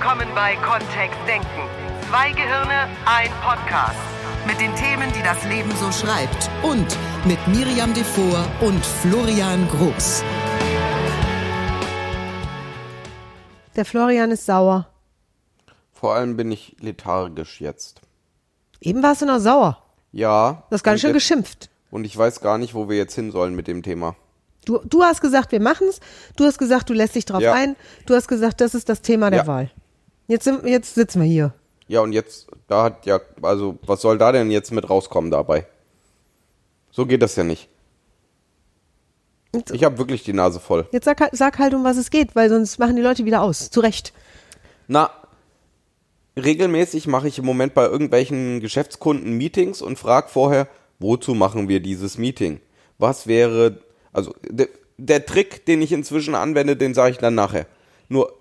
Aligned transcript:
willkommen 0.00 0.28
bei 0.34 0.56
Kontext 0.56 1.18
Denken. 1.26 1.46
Zwei 2.08 2.30
Gehirne, 2.32 2.88
ein 3.04 3.28
Podcast. 3.42 3.98
Mit 4.46 4.58
den 4.58 4.74
Themen, 4.74 5.12
die 5.12 5.22
das 5.22 5.44
Leben 5.44 5.70
so 5.76 5.92
schreibt. 5.92 6.48
Und 6.62 6.86
mit 7.26 7.38
Miriam 7.48 7.92
Devor 7.92 8.46
und 8.62 8.82
Florian 8.84 9.68
Groß. 9.68 10.24
Der 13.76 13.84
Florian 13.84 14.30
ist 14.30 14.46
sauer. 14.46 14.88
Vor 15.92 16.14
allem 16.14 16.34
bin 16.36 16.50
ich 16.50 16.76
lethargisch 16.80 17.60
jetzt. 17.60 18.00
Eben 18.80 19.02
warst 19.02 19.20
du 19.20 19.26
noch 19.26 19.38
sauer. 19.38 19.82
Ja. 20.12 20.62
Du 20.70 20.74
hast 20.76 20.82
ganz 20.82 21.02
schön 21.02 21.10
jetzt- 21.10 21.16
geschimpft. 21.28 21.68
Und 21.90 22.04
ich 22.04 22.16
weiß 22.16 22.40
gar 22.40 22.56
nicht, 22.56 22.72
wo 22.72 22.88
wir 22.88 22.96
jetzt 22.96 23.14
hin 23.14 23.32
sollen 23.32 23.54
mit 23.54 23.66
dem 23.68 23.82
Thema. 23.82 24.16
Du, 24.64 24.78
du 24.84 25.02
hast 25.02 25.20
gesagt, 25.20 25.52
wir 25.52 25.60
machen's. 25.60 26.00
Du 26.36 26.44
hast 26.46 26.56
gesagt, 26.58 26.88
du 26.88 26.94
lässt 26.94 27.16
dich 27.16 27.26
drauf 27.26 27.42
Ja. 27.42 27.52
ein. 27.52 27.76
Du 28.06 28.14
hast 28.14 28.28
gesagt, 28.28 28.62
das 28.62 28.74
ist 28.74 28.88
das 28.88 29.02
Thema 29.02 29.28
der 29.30 29.40
Ja. 29.40 29.46
Wahl. 29.46 29.70
Jetzt, 30.30 30.44
sind, 30.44 30.64
jetzt 30.64 30.94
sitzen 30.94 31.20
wir 31.20 31.28
hier. 31.28 31.52
Ja, 31.88 32.02
und 32.02 32.12
jetzt, 32.12 32.46
da 32.68 32.84
hat 32.84 33.04
ja, 33.04 33.20
also, 33.42 33.80
was 33.82 34.00
soll 34.00 34.16
da 34.16 34.30
denn 34.30 34.52
jetzt 34.52 34.70
mit 34.70 34.88
rauskommen 34.88 35.32
dabei? 35.32 35.66
So 36.92 37.04
geht 37.04 37.20
das 37.20 37.34
ja 37.34 37.42
nicht. 37.42 37.68
Ich 39.72 39.82
habe 39.82 39.98
wirklich 39.98 40.22
die 40.22 40.32
Nase 40.32 40.60
voll. 40.60 40.86
Jetzt 40.92 41.06
sag, 41.06 41.20
halt- 41.20 41.36
sag 41.36 41.58
halt, 41.58 41.74
um 41.74 41.82
was 41.82 41.96
es 41.96 42.10
geht, 42.10 42.36
weil 42.36 42.48
sonst 42.48 42.78
machen 42.78 42.94
die 42.94 43.02
Leute 43.02 43.24
wieder 43.24 43.42
aus. 43.42 43.70
Zu 43.70 43.80
Recht. 43.80 44.12
Na, 44.86 45.10
regelmäßig 46.38 47.08
mache 47.08 47.26
ich 47.26 47.40
im 47.40 47.44
Moment 47.44 47.74
bei 47.74 47.86
irgendwelchen 47.86 48.60
Geschäftskunden 48.60 49.36
Meetings 49.36 49.82
und 49.82 49.98
frage 49.98 50.28
vorher, 50.28 50.68
wozu 51.00 51.34
machen 51.34 51.68
wir 51.68 51.80
dieses 51.80 52.18
Meeting? 52.18 52.60
Was 52.98 53.26
wäre, 53.26 53.80
also 54.12 54.32
de, 54.48 54.68
der 54.96 55.26
Trick, 55.26 55.66
den 55.66 55.82
ich 55.82 55.90
inzwischen 55.90 56.36
anwende, 56.36 56.76
den 56.76 56.94
sage 56.94 57.10
ich 57.10 57.18
dann 57.18 57.34
nachher. 57.34 57.66
Nur 58.08 58.32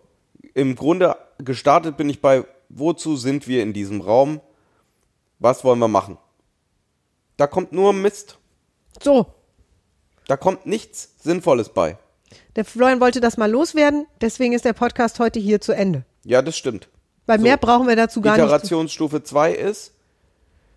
im 0.54 0.76
Grunde 0.76 1.16
gestartet 1.40 1.98
bin 1.98 2.10
ich 2.10 2.22
bei, 2.22 2.46
wozu 2.70 3.16
sind 3.16 3.48
wir 3.48 3.64
in 3.64 3.74
diesem 3.74 4.02
Raum? 4.02 4.42
Was 5.40 5.64
wollen 5.64 5.80
wir 5.80 5.88
machen? 5.88 6.18
Da 7.38 7.48
kommt 7.48 7.72
nur 7.72 7.94
Mist. 7.94 8.38
So, 9.02 9.28
Da 10.28 10.36
kommt 10.38 10.66
nichts 10.66 11.16
Sinnvolles 11.22 11.70
bei. 11.70 11.98
der 12.56 12.66
Florian 12.66 13.00
wollte 13.00 13.22
das 13.22 13.38
mal 13.38 13.50
loswerden. 13.50 14.06
Deswegen 14.22 14.54
ist 14.54 14.66
der 14.66 14.74
Podcast 14.74 15.20
heute 15.20 15.40
hier 15.40 15.62
zu 15.62 15.72
Ende. 15.72 16.04
Ja, 16.26 16.42
das 16.42 16.58
stimmt. 16.58 16.90
Weil 17.26 17.40
So. 17.40 17.44
mehr 17.44 17.58
brauchen 17.58 17.88
wir 17.88 17.96
dazu 17.96 18.22
gar 18.22 18.34
nicht. 18.36 18.44
Iterationsstufe 18.44 19.24
2 19.24 19.54
ist, 19.54 19.94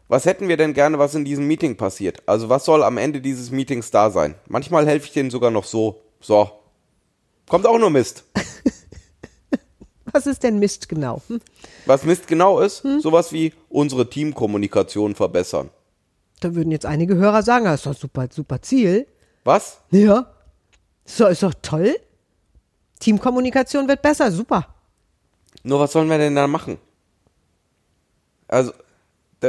was 0.08 0.24
hätten 0.26 0.48
wir 0.48 0.56
denn 0.56 0.74
gerne, 0.74 0.98
was 0.98 1.14
in 1.14 1.24
diesem 1.24 1.46
Meeting 1.48 1.76
passiert? 1.76 2.22
Also 2.26 2.48
was 2.48 2.64
soll 2.64 2.82
am 2.84 2.98
Ende 2.98 3.20
dieses 3.20 3.50
Meetings 3.50 3.90
da 3.90 4.10
sein? 4.10 4.34
Manchmal 4.46 4.86
helfe 4.86 5.06
ich 5.06 5.12
denen 5.12 5.30
sogar 5.30 5.50
noch 5.50 5.64
so. 5.64 6.02
So. 6.20 6.50
Kommt 7.48 7.66
auch 7.66 7.78
nur 7.78 7.90
Mist. 7.90 8.24
Was 10.12 10.26
ist 10.26 10.42
denn 10.42 10.58
Mist 10.58 10.88
genau? 10.88 11.22
Hm? 11.28 11.40
Was 11.86 12.04
Mist 12.04 12.26
genau 12.26 12.60
ist, 12.60 12.82
sowas 13.00 13.32
wie 13.32 13.52
unsere 13.68 14.08
Teamkommunikation 14.08 15.14
verbessern. 15.14 15.70
Da 16.40 16.54
würden 16.54 16.70
jetzt 16.70 16.86
einige 16.86 17.16
Hörer 17.16 17.42
sagen, 17.42 17.64
das 17.64 17.80
ist 17.80 17.86
doch 17.86 17.96
super, 17.96 18.28
super 18.30 18.60
Ziel. 18.62 19.06
Was? 19.44 19.80
Ja. 19.90 20.32
So, 21.04 21.26
ist 21.26 21.42
doch 21.42 21.54
toll. 21.62 21.96
Teamkommunikation 23.00 23.88
wird 23.88 24.02
besser, 24.02 24.30
super. 24.30 24.74
Nur 25.62 25.80
was 25.80 25.92
sollen 25.92 26.08
wir 26.08 26.18
denn 26.18 26.34
da 26.34 26.46
machen? 26.46 26.78
Also, 28.48 28.72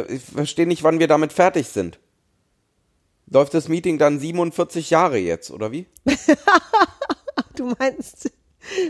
ich 0.08 0.24
verstehe 0.24 0.68
nicht, 0.68 0.84
wann 0.84 1.00
wir 1.00 1.08
damit 1.08 1.34
fertig 1.34 1.68
sind. 1.68 2.00
Läuft 3.28 3.54
das 3.54 3.68
Meeting 3.68 3.98
dann 3.98 4.20
47 4.20 4.90
Jahre 4.90 5.18
jetzt, 5.18 5.52
oder 5.52 5.72
wie? 5.72 5.88
Du 7.56 7.74
meinst, 7.78 8.32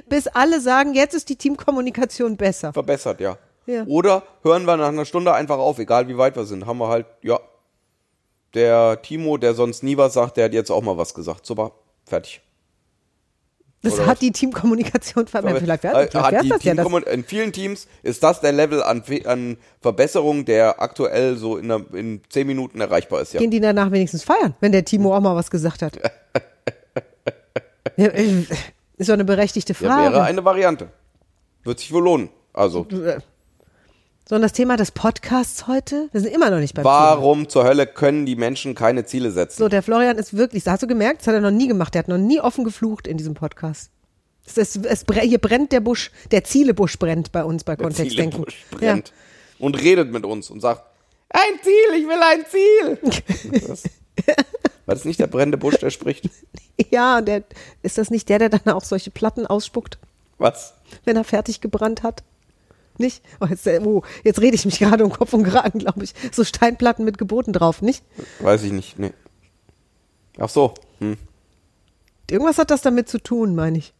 bis 0.09 0.27
alle 0.27 0.59
sagen, 0.61 0.93
jetzt 0.93 1.13
ist 1.13 1.29
die 1.29 1.35
Teamkommunikation 1.35 2.37
besser. 2.37 2.73
Verbessert, 2.73 3.19
ja. 3.21 3.37
Ja. 3.65 3.83
Oder 3.85 4.23
hören 4.43 4.65
wir 4.65 4.75
nach 4.77 4.89
einer 4.89 5.05
Stunde 5.05 5.33
einfach 5.33 5.57
auf, 5.57 5.79
egal 5.79 6.07
wie 6.09 6.17
weit 6.17 6.35
wir 6.35 6.45
sind. 6.45 6.65
Haben 6.65 6.79
wir 6.79 6.89
halt, 6.89 7.05
ja. 7.21 7.39
Der 8.53 9.01
Timo, 9.01 9.37
der 9.37 9.53
sonst 9.55 9.81
nie 9.83 9.97
was 9.97 10.13
sagt, 10.13 10.37
der 10.37 10.45
hat 10.45 10.53
jetzt 10.53 10.69
auch 10.69 10.81
mal 10.83 10.97
was 10.97 11.13
gesagt. 11.13 11.45
Super, 11.45 11.71
fertig. 12.05 12.41
Das 13.81 13.93
Oder 13.95 14.03
hat 14.03 14.11
was? 14.13 14.19
die 14.19 14.31
Teamkommunikation 14.31 15.27
verbessert. 15.27 15.59
Vielleicht 15.61 15.83
Äh, 15.85 16.07
vielleicht 16.09 16.13
hat 16.15 16.43
die 16.43 16.49
das 16.49 16.63
ja. 16.63 16.73
Das, 16.75 16.85
Teamkommun- 16.85 17.03
in 17.07 17.23
vielen 17.25 17.51
Teams 17.51 17.87
ist 18.01 18.23
das 18.23 18.39
der 18.41 18.51
Level 18.53 18.81
an, 18.83 19.03
an 19.25 19.57
Verbesserung, 19.81 20.45
der 20.45 20.81
aktuell 20.81 21.35
so 21.35 21.57
in, 21.57 21.69
einer, 21.71 21.83
in 21.93 22.21
10 22.29 22.47
Minuten 22.47 22.79
erreichbar 22.79 23.21
ist. 23.21 23.33
Ja. 23.33 23.39
gehen 23.41 23.51
die 23.51 23.59
danach 23.59 23.91
wenigstens 23.91 24.23
feiern, 24.23 24.53
wenn 24.61 24.71
der 24.71 24.85
Timo 24.85 25.15
auch 25.15 25.19
mal 25.19 25.35
was 25.35 25.49
gesagt 25.51 25.81
hat. 25.81 25.97
ja, 28.93 28.99
ist 29.01 29.09
doch 29.09 29.13
eine 29.13 29.25
berechtigte 29.25 29.73
Ja, 29.73 29.79
Frage. 29.79 30.13
wäre 30.13 30.23
eine 30.23 30.43
Variante. 30.45 30.89
Wird 31.63 31.79
sich 31.79 31.91
wohl 31.93 32.03
lohnen. 32.03 32.29
Also, 32.53 32.85
so, 34.29 34.35
und 34.35 34.41
das 34.41 34.53
Thema 34.53 34.77
des 34.77 34.91
Podcasts 34.91 35.67
heute? 35.67 36.07
Wir 36.11 36.21
sind 36.21 36.33
immer 36.33 36.49
noch 36.49 36.59
nicht 36.59 36.75
beim 36.75 36.83
Thema. 36.83 36.93
warum 36.93 37.49
zur 37.49 37.65
Hölle 37.65 37.85
können 37.87 38.25
die 38.25 38.35
Menschen 38.35 38.73
keine 38.73 39.05
Ziele 39.05 39.31
setzen? 39.31 39.57
So, 39.59 39.67
der 39.67 39.83
Florian 39.83 40.17
ist 40.17 40.37
wirklich, 40.37 40.65
hast 40.65 40.81
du 40.83 40.87
gemerkt, 40.87 41.21
das 41.21 41.27
hat 41.27 41.33
er 41.35 41.41
noch 41.41 41.51
nie 41.51 41.67
gemacht. 41.67 41.93
Der 41.93 41.99
hat 41.99 42.07
noch 42.07 42.17
nie 42.17 42.39
offen 42.39 42.63
geflucht 42.63 43.07
in 43.07 43.17
diesem 43.17 43.33
Podcast. 43.33 43.91
Es, 44.45 44.57
es, 44.57 44.75
es, 44.77 45.05
hier 45.21 45.39
brennt 45.39 45.71
der 45.71 45.79
Busch, 45.79 46.11
der 46.31 46.43
Zielebusch 46.43 46.97
brennt 46.99 47.31
bei 47.31 47.43
uns 47.43 47.63
bei 47.63 47.75
Der 47.75 47.85
Kontextdenken. 47.85 48.45
Zielebusch 48.45 48.65
brennt 48.71 49.13
und 49.59 49.81
redet 49.81 50.11
mit 50.11 50.25
uns 50.25 50.49
und 50.49 50.61
sagt, 50.61 50.83
ein 51.29 51.59
Ziel, 51.61 51.99
ich 51.99 52.07
will 52.07 52.21
ein 52.21 52.45
Ziel. 52.49 53.81
Was? 54.85 54.87
War 54.87 54.95
das 54.95 55.05
nicht 55.05 55.19
der 55.19 55.27
brennende 55.27 55.57
Busch, 55.57 55.77
der 55.77 55.89
spricht? 55.89 56.29
Ja, 56.89 57.21
der, 57.21 57.43
ist 57.83 57.99
das 57.99 58.09
nicht 58.09 58.29
der, 58.29 58.39
der 58.39 58.49
dann 58.49 58.73
auch 58.73 58.83
solche 58.83 59.11
Platten 59.11 59.45
ausspuckt, 59.45 59.99
Was? 60.39 60.73
wenn 61.05 61.15
er 61.15 61.23
fertig 61.23 61.61
gebrannt 61.61 62.01
hat? 62.01 62.23
Nicht? 62.97 63.23
Oh, 63.39 63.45
jetzt, 63.45 63.67
äh, 63.67 63.79
oh, 63.83 64.01
jetzt 64.23 64.41
rede 64.41 64.55
ich 64.55 64.65
mich 64.65 64.79
gerade 64.79 65.05
um 65.05 65.11
Kopf 65.11 65.33
und 65.33 65.43
Kragen, 65.43 65.79
glaube 65.79 66.03
ich. 66.03 66.15
So 66.31 66.43
Steinplatten 66.43 67.05
mit 67.05 67.19
Geboten 67.19 67.53
drauf, 67.53 67.83
nicht? 67.83 68.03
Weiß 68.39 68.63
ich 68.63 68.71
nicht, 68.71 68.97
nee. 68.97 69.13
Ach 70.39 70.49
so, 70.49 70.73
hm. 70.99 71.17
Irgendwas 72.29 72.57
hat 72.57 72.71
das 72.71 72.81
damit 72.81 73.07
zu 73.07 73.19
tun, 73.19 73.53
meine 73.53 73.77
ich. 73.77 73.93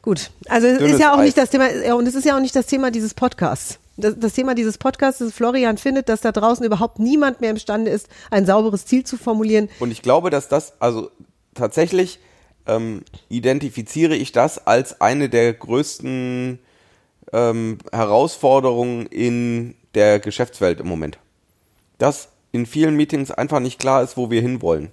Gut, 0.00 0.30
also 0.48 0.66
es 0.66 0.78
Dünnes 0.78 0.94
ist 0.94 1.00
ja 1.00 1.12
auch 1.12 1.18
Eis. 1.18 1.24
nicht 1.26 1.38
das 1.38 1.50
Thema, 1.50 1.70
ja, 1.70 1.94
und 1.94 2.06
es 2.06 2.14
ist 2.14 2.24
ja 2.24 2.36
auch 2.36 2.40
nicht 2.40 2.56
das 2.56 2.66
Thema 2.66 2.90
dieses 2.90 3.12
Podcasts. 3.12 3.78
Das, 3.96 4.18
das 4.18 4.34
Thema 4.34 4.54
dieses 4.54 4.78
Podcasts 4.78 5.20
ist, 5.20 5.34
Florian 5.34 5.78
findet, 5.78 6.08
dass 6.08 6.20
da 6.20 6.32
draußen 6.32 6.64
überhaupt 6.64 6.98
niemand 6.98 7.40
mehr 7.40 7.50
imstande 7.50 7.90
ist, 7.90 8.08
ein 8.30 8.44
sauberes 8.46 8.84
Ziel 8.86 9.04
zu 9.04 9.16
formulieren. 9.16 9.68
Und 9.80 9.90
ich 9.90 10.02
glaube, 10.02 10.30
dass 10.30 10.48
das, 10.48 10.74
also 10.80 11.10
tatsächlich 11.54 12.18
ähm, 12.66 13.02
identifiziere 13.28 14.14
ich 14.14 14.32
das 14.32 14.66
als 14.66 15.00
eine 15.00 15.28
der 15.28 15.52
größten 15.54 16.58
ähm, 17.32 17.78
Herausforderungen 17.92 19.06
in 19.06 19.74
der 19.94 20.20
Geschäftswelt 20.20 20.80
im 20.80 20.88
Moment. 20.88 21.18
Dass 21.98 22.28
in 22.52 22.66
vielen 22.66 22.96
Meetings 22.96 23.30
einfach 23.30 23.60
nicht 23.60 23.78
klar 23.78 24.02
ist, 24.02 24.16
wo 24.16 24.30
wir 24.30 24.40
hinwollen. 24.40 24.90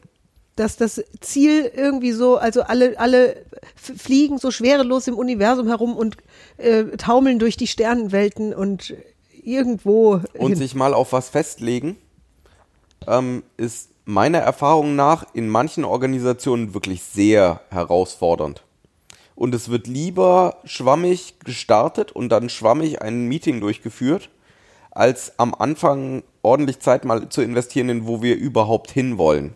Dass 0.56 0.78
das 0.78 1.03
Ziel 1.19 1.72
irgendwie 1.75 2.12
so, 2.12 2.38
also 2.38 2.62
alle, 2.64 3.00
alle 3.00 3.44
fliegen 3.75 4.38
so 4.38 4.52
schwerelos 4.52 5.08
im 5.08 5.18
Universum 5.18 5.68
herum 5.68 5.96
und 5.96 6.18
äh, 6.58 6.84
taumeln 6.97 7.40
durch 7.40 7.58
die 7.58 7.68
Sternenwelten 7.68 8.53
und 8.53 8.94
irgendwo 9.44 10.22
Und 10.38 10.50
hin. 10.50 10.56
sich 10.56 10.75
mal 10.75 10.94
auf 10.94 11.12
was 11.12 11.30
festlegen, 11.30 11.97
ähm, 13.08 13.44
ist 13.58 13.90
meiner 14.06 14.40
Erfahrung 14.40 14.96
nach 14.96 15.25
in 15.34 15.50
manchen 15.50 15.86
Organisationen 15.86 16.74
wirklich 16.74 17.03
sehr 17.03 17.62
herausfordernd. 17.70 18.64
Und 19.35 19.56
es 19.56 19.70
wird 19.70 19.88
lieber 19.88 20.58
schwammig 20.64 21.40
gestartet 21.44 22.12
und 22.12 22.30
dann 22.30 22.50
schwammig 22.50 23.02
ein 23.02 23.28
Meeting 23.28 23.59
durchgeführt, 23.59 24.30
als 24.91 25.40
am 25.40 25.56
Anfang 25.56 26.22
ordentlich 26.44 26.80
Zeit 26.80 27.03
mal 27.03 27.30
zu 27.30 27.41
investieren, 27.41 27.90
in 27.90 28.06
wo 28.06 28.22
wir 28.22 28.35
überhaupt 28.35 28.91
hinwollen. 28.91 29.56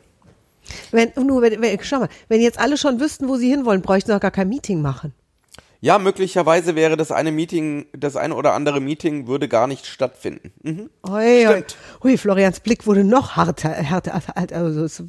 Wenn, 0.91 1.11
nur, 1.15 1.41
wenn, 1.41 1.61
wenn, 1.61 1.79
schau 1.81 1.99
mal, 1.99 2.09
wenn 2.27 2.41
jetzt 2.41 2.59
alle 2.59 2.77
schon 2.77 2.99
wüssten, 2.99 3.27
wo 3.27 3.37
sie 3.37 3.49
hinwollen, 3.49 3.81
bräuchten 3.81 4.11
sie 4.11 4.15
auch 4.15 4.21
gar 4.21 4.31
kein 4.31 4.49
Meeting 4.49 4.81
machen. 4.81 5.13
Ja, 5.79 5.99
möglicherweise 5.99 6.75
wäre 6.75 6.97
das 6.97 7.11
eine 7.11 7.31
Meeting, 7.31 7.85
das 7.93 8.15
eine 8.15 8.35
oder 8.35 8.53
andere 8.53 8.79
Meeting 8.81 9.27
würde 9.27 9.47
gar 9.47 9.67
nicht 9.67 9.85
stattfinden. 9.85 10.51
Mhm. 10.63 10.89
Ui, 11.07 11.45
Stimmt. 11.45 11.77
ui, 12.03 12.17
Florians 12.17 12.59
Blick 12.61 12.87
wurde 12.87 13.03
noch 13.03 13.35
harter, 13.35 13.69
härter, 13.69 14.13
härter 14.13 14.55
also 14.55 15.05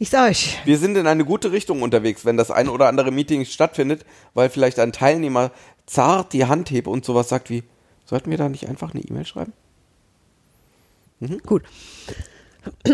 ich 0.00 0.10
sag 0.10 0.30
euch, 0.30 0.58
Wir 0.64 0.78
sind 0.78 0.96
in 0.96 1.06
eine 1.06 1.24
gute 1.24 1.52
Richtung 1.52 1.82
unterwegs, 1.82 2.24
wenn 2.24 2.36
das 2.36 2.50
eine 2.50 2.72
oder 2.72 2.88
andere 2.88 3.12
Meeting 3.12 3.44
stattfindet, 3.44 4.04
weil 4.34 4.50
vielleicht 4.50 4.80
ein 4.80 4.92
Teilnehmer 4.92 5.52
zart 5.86 6.32
die 6.32 6.46
Hand 6.46 6.70
hebt 6.70 6.88
und 6.88 7.04
sowas 7.04 7.28
sagt 7.28 7.48
wie, 7.48 7.62
sollten 8.06 8.30
wir 8.30 8.38
da 8.38 8.48
nicht 8.48 8.68
einfach 8.68 8.92
eine 8.92 9.04
E-Mail 9.04 9.26
schreiben? 9.26 9.52
Gut. 11.46 11.62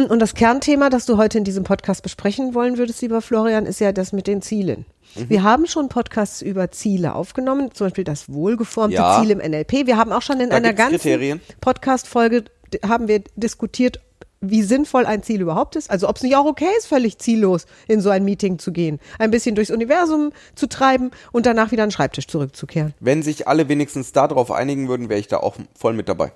Und 0.09 0.19
das 0.21 0.35
Kernthema, 0.35 0.91
das 0.91 1.07
du 1.07 1.17
heute 1.17 1.39
in 1.39 1.45
diesem 1.45 1.65
Podcast 1.65 2.03
besprechen 2.03 2.55
wollen 2.55 2.79
würdest, 2.79 3.03
lieber 3.03 3.21
Florian, 3.21 3.67
ist 3.67 3.81
ja 3.81 3.93
das 3.93 4.13
mit 4.13 4.27
den 4.27 4.43
Zielen. 4.43 4.85
Mhm. 5.15 5.31
Wir 5.31 5.43
haben 5.43 5.67
schon 5.67 5.89
Podcasts 5.89 6.43
über 6.43 6.71
Ziele 6.71 7.15
aufgenommen, 7.15 7.71
zum 7.73 7.87
Beispiel 7.87 8.05
das 8.05 8.33
wohlgeformte 8.33 8.97
Ja. 8.97 9.21
Ziel 9.21 9.31
im 9.31 9.39
NLP. 9.39 9.87
Wir 9.87 9.97
haben 9.97 10.13
auch 10.13 10.23
schon 10.23 10.41
in 10.41 10.51
Da 10.51 10.57
einer 10.57 10.73
ganzen. 10.73 11.41
Podcast-Folge 11.61 12.45
haben 12.87 13.09
wir 13.09 13.23
diskutiert, 13.37 14.01
wie 14.41 14.63
sinnvoll 14.63 15.07
ein 15.07 15.23
Ziel 15.23 15.41
überhaupt 15.41 15.77
ist. 15.77 15.91
Also 15.91 16.09
ob 16.09 16.17
es 16.17 16.23
nicht 16.23 16.37
auch 16.37 16.45
okay 16.45 16.69
ist, 16.79 16.87
völlig 16.87 17.19
ziellos 17.19 17.67
in 17.89 18.01
so 18.01 18.11
ein 18.11 18.25
Meeting 18.25 18.59
zu 18.59 18.73
gehen, 18.73 19.01
ein 19.19 19.31
bisschen 19.31 19.55
durchs 19.55 19.71
Universum 19.71 20.33
zu 20.55 20.69
treiben 20.69 21.11
und 21.33 21.47
danach 21.47 21.73
wieder 21.73 21.83
an 21.83 21.89
den 21.89 21.93
Schreibtisch 21.95 22.27
zurückzukehren. 22.27 22.95
Wenn 23.01 23.23
sich 23.23 23.49
alle 23.49 23.69
wenigstens 23.69 24.13
darauf 24.13 24.51
einigen 24.51 24.89
würden, 24.89 25.09
wäre 25.09 25.21
ich 25.21 25.29
da 25.29 25.39
auch 25.39 25.57
voll 25.75 25.95
mit 25.95 26.09
dabei. 26.09 26.33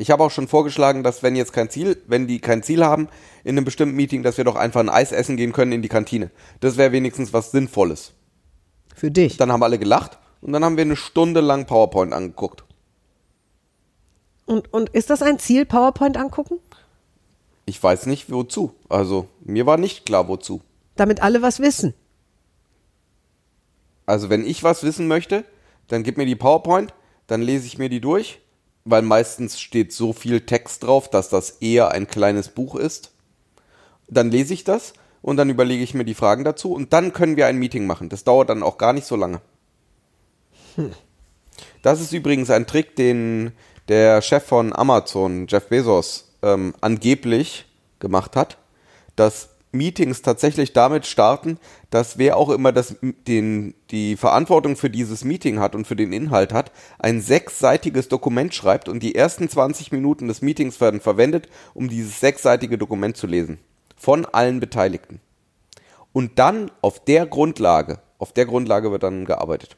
Ich 0.00 0.10
habe 0.10 0.24
auch 0.24 0.30
schon 0.30 0.48
vorgeschlagen, 0.48 1.02
dass 1.02 1.22
wenn 1.22 1.36
jetzt 1.36 1.52
kein 1.52 1.68
Ziel, 1.68 2.02
wenn 2.06 2.26
die 2.26 2.40
kein 2.40 2.62
Ziel 2.62 2.86
haben 2.86 3.08
in 3.44 3.50
einem 3.50 3.66
bestimmten 3.66 3.96
Meeting, 3.96 4.22
dass 4.22 4.38
wir 4.38 4.44
doch 4.44 4.56
einfach 4.56 4.80
ein 4.80 4.88
Eis 4.88 5.12
essen 5.12 5.36
gehen 5.36 5.52
können 5.52 5.72
in 5.72 5.82
die 5.82 5.90
Kantine. 5.90 6.30
Das 6.60 6.78
wäre 6.78 6.92
wenigstens 6.92 7.34
was 7.34 7.50
Sinnvolles. 7.50 8.12
Für 8.96 9.10
dich. 9.10 9.36
Dann 9.36 9.52
haben 9.52 9.62
alle 9.62 9.78
gelacht 9.78 10.18
und 10.40 10.54
dann 10.54 10.64
haben 10.64 10.78
wir 10.78 10.84
eine 10.84 10.96
Stunde 10.96 11.42
lang 11.42 11.66
PowerPoint 11.66 12.14
angeguckt. 12.14 12.64
Und, 14.46 14.72
und 14.72 14.88
ist 14.88 15.10
das 15.10 15.20
ein 15.20 15.38
Ziel, 15.38 15.66
PowerPoint 15.66 16.16
angucken? 16.16 16.60
Ich 17.66 17.82
weiß 17.82 18.06
nicht 18.06 18.32
wozu. 18.32 18.72
Also 18.88 19.28
mir 19.42 19.66
war 19.66 19.76
nicht 19.76 20.06
klar 20.06 20.28
wozu. 20.28 20.62
Damit 20.96 21.22
alle 21.22 21.42
was 21.42 21.60
wissen. 21.60 21.92
Also 24.06 24.30
wenn 24.30 24.46
ich 24.46 24.64
was 24.64 24.82
wissen 24.82 25.08
möchte, 25.08 25.44
dann 25.88 26.04
gib 26.04 26.16
mir 26.16 26.24
die 26.24 26.36
PowerPoint, 26.36 26.94
dann 27.26 27.42
lese 27.42 27.66
ich 27.66 27.76
mir 27.76 27.90
die 27.90 28.00
durch, 28.00 28.40
weil 28.90 29.02
meistens 29.02 29.60
steht 29.60 29.92
so 29.92 30.12
viel 30.12 30.40
Text 30.42 30.84
drauf, 30.84 31.08
dass 31.08 31.28
das 31.28 31.50
eher 31.60 31.90
ein 31.90 32.06
kleines 32.06 32.48
Buch 32.48 32.76
ist. 32.76 33.12
Dann 34.08 34.30
lese 34.30 34.54
ich 34.54 34.64
das 34.64 34.92
und 35.22 35.36
dann 35.36 35.50
überlege 35.50 35.82
ich 35.82 35.94
mir 35.94 36.04
die 36.04 36.14
Fragen 36.14 36.44
dazu 36.44 36.72
und 36.72 36.92
dann 36.92 37.12
können 37.12 37.36
wir 37.36 37.46
ein 37.46 37.58
Meeting 37.58 37.86
machen. 37.86 38.08
Das 38.08 38.24
dauert 38.24 38.50
dann 38.50 38.62
auch 38.62 38.78
gar 38.78 38.92
nicht 38.92 39.06
so 39.06 39.16
lange. 39.16 39.40
Das 41.82 42.00
ist 42.00 42.12
übrigens 42.12 42.50
ein 42.50 42.66
Trick, 42.66 42.96
den 42.96 43.52
der 43.88 44.22
Chef 44.22 44.44
von 44.44 44.74
Amazon, 44.74 45.46
Jeff 45.48 45.68
Bezos, 45.68 46.32
ähm, 46.42 46.74
angeblich 46.80 47.66
gemacht 47.98 48.36
hat, 48.36 48.58
dass 49.16 49.50
Meetings 49.72 50.22
tatsächlich 50.22 50.72
damit 50.72 51.06
starten, 51.06 51.58
dass 51.90 52.18
wer 52.18 52.36
auch 52.36 52.50
immer 52.50 52.72
das, 52.72 52.96
den, 53.00 53.74
die 53.90 54.16
Verantwortung 54.16 54.76
für 54.76 54.90
dieses 54.90 55.24
Meeting 55.24 55.60
hat 55.60 55.74
und 55.74 55.86
für 55.86 55.96
den 55.96 56.12
Inhalt 56.12 56.52
hat, 56.52 56.72
ein 56.98 57.20
sechsseitiges 57.20 58.08
Dokument 58.08 58.54
schreibt 58.54 58.88
und 58.88 59.02
die 59.02 59.14
ersten 59.14 59.48
20 59.48 59.92
Minuten 59.92 60.28
des 60.28 60.42
Meetings 60.42 60.80
werden 60.80 61.00
verwendet, 61.00 61.48
um 61.74 61.88
dieses 61.88 62.20
sechsseitige 62.20 62.78
Dokument 62.78 63.16
zu 63.16 63.26
lesen. 63.26 63.58
Von 63.96 64.24
allen 64.26 64.60
Beteiligten. 64.60 65.20
Und 66.12 66.38
dann 66.38 66.70
auf 66.80 67.04
der 67.04 67.26
Grundlage, 67.26 68.00
auf 68.18 68.32
der 68.32 68.46
Grundlage 68.46 68.90
wird 68.90 69.02
dann 69.02 69.24
gearbeitet. 69.24 69.76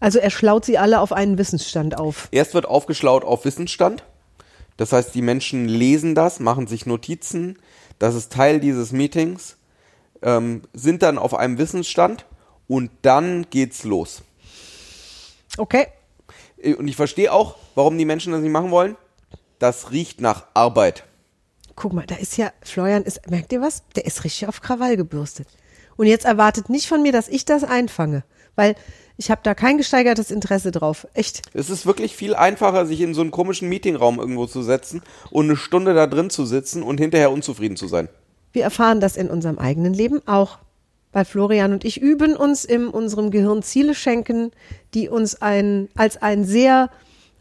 Also 0.00 0.18
er 0.18 0.30
schlaut 0.30 0.64
sie 0.64 0.78
alle 0.78 1.00
auf 1.00 1.12
einen 1.12 1.38
Wissensstand 1.38 1.98
auf. 1.98 2.28
Erst 2.30 2.54
wird 2.54 2.66
aufgeschlaut 2.66 3.24
auf 3.24 3.44
Wissensstand. 3.44 4.04
Das 4.76 4.92
heißt, 4.92 5.14
die 5.14 5.22
Menschen 5.22 5.66
lesen 5.66 6.14
das, 6.14 6.38
machen 6.38 6.68
sich 6.68 6.86
Notizen. 6.86 7.58
Das 7.98 8.14
ist 8.14 8.32
Teil 8.32 8.60
dieses 8.60 8.92
Meetings. 8.92 9.56
Ähm, 10.22 10.62
sind 10.72 11.02
dann 11.02 11.18
auf 11.18 11.34
einem 11.34 11.58
Wissensstand 11.58 12.26
und 12.66 12.90
dann 13.02 13.46
geht's 13.50 13.84
los. 13.84 14.22
Okay. 15.56 15.86
Äh, 16.60 16.74
Und 16.74 16.88
ich 16.88 16.96
verstehe 16.96 17.32
auch, 17.32 17.56
warum 17.74 17.96
die 17.98 18.04
Menschen 18.04 18.32
das 18.32 18.42
nicht 18.42 18.52
machen 18.52 18.70
wollen. 18.70 18.96
Das 19.58 19.90
riecht 19.90 20.20
nach 20.20 20.46
Arbeit. 20.54 21.04
Guck 21.74 21.92
mal, 21.92 22.06
da 22.06 22.16
ist 22.16 22.36
ja, 22.36 22.52
Florian 22.62 23.04
ist, 23.04 23.28
merkt 23.30 23.52
ihr 23.52 23.60
was? 23.60 23.84
Der 23.94 24.04
ist 24.04 24.24
richtig 24.24 24.48
auf 24.48 24.60
Krawall 24.60 24.96
gebürstet. 24.96 25.48
Und 25.96 26.06
jetzt 26.06 26.24
erwartet 26.24 26.68
nicht 26.68 26.88
von 26.88 27.02
mir, 27.02 27.12
dass 27.12 27.28
ich 27.28 27.44
das 27.44 27.64
einfange. 27.64 28.24
Weil 28.56 28.74
ich 29.18 29.32
habe 29.32 29.40
da 29.42 29.54
kein 29.54 29.78
gesteigertes 29.78 30.30
Interesse 30.30 30.70
drauf. 30.70 31.06
Echt. 31.12 31.42
Es 31.52 31.70
ist 31.70 31.86
wirklich 31.86 32.14
viel 32.14 32.36
einfacher, 32.36 32.86
sich 32.86 33.00
in 33.00 33.14
so 33.14 33.20
einen 33.20 33.32
komischen 33.32 33.68
Meetingraum 33.68 34.20
irgendwo 34.20 34.46
zu 34.46 34.62
setzen 34.62 35.02
und 35.30 35.46
eine 35.46 35.56
Stunde 35.56 35.92
da 35.92 36.06
drin 36.06 36.30
zu 36.30 36.46
sitzen 36.46 36.84
und 36.84 36.98
hinterher 36.98 37.32
unzufrieden 37.32 37.76
zu 37.76 37.88
sein. 37.88 38.08
Wir 38.52 38.62
erfahren 38.62 39.00
das 39.00 39.16
in 39.16 39.28
unserem 39.28 39.58
eigenen 39.58 39.92
Leben 39.92 40.26
auch. 40.26 40.58
Weil 41.10 41.24
Florian 41.24 41.72
und 41.72 41.84
ich 41.84 42.00
üben 42.00 42.36
uns 42.36 42.64
in 42.64 42.86
unserem 42.86 43.30
Gehirn 43.30 43.62
Ziele 43.62 43.94
schenken, 43.94 44.52
die 44.94 45.08
uns 45.08 45.40
ein, 45.40 45.88
als 45.96 46.20
ein 46.20 46.44
sehr 46.44 46.90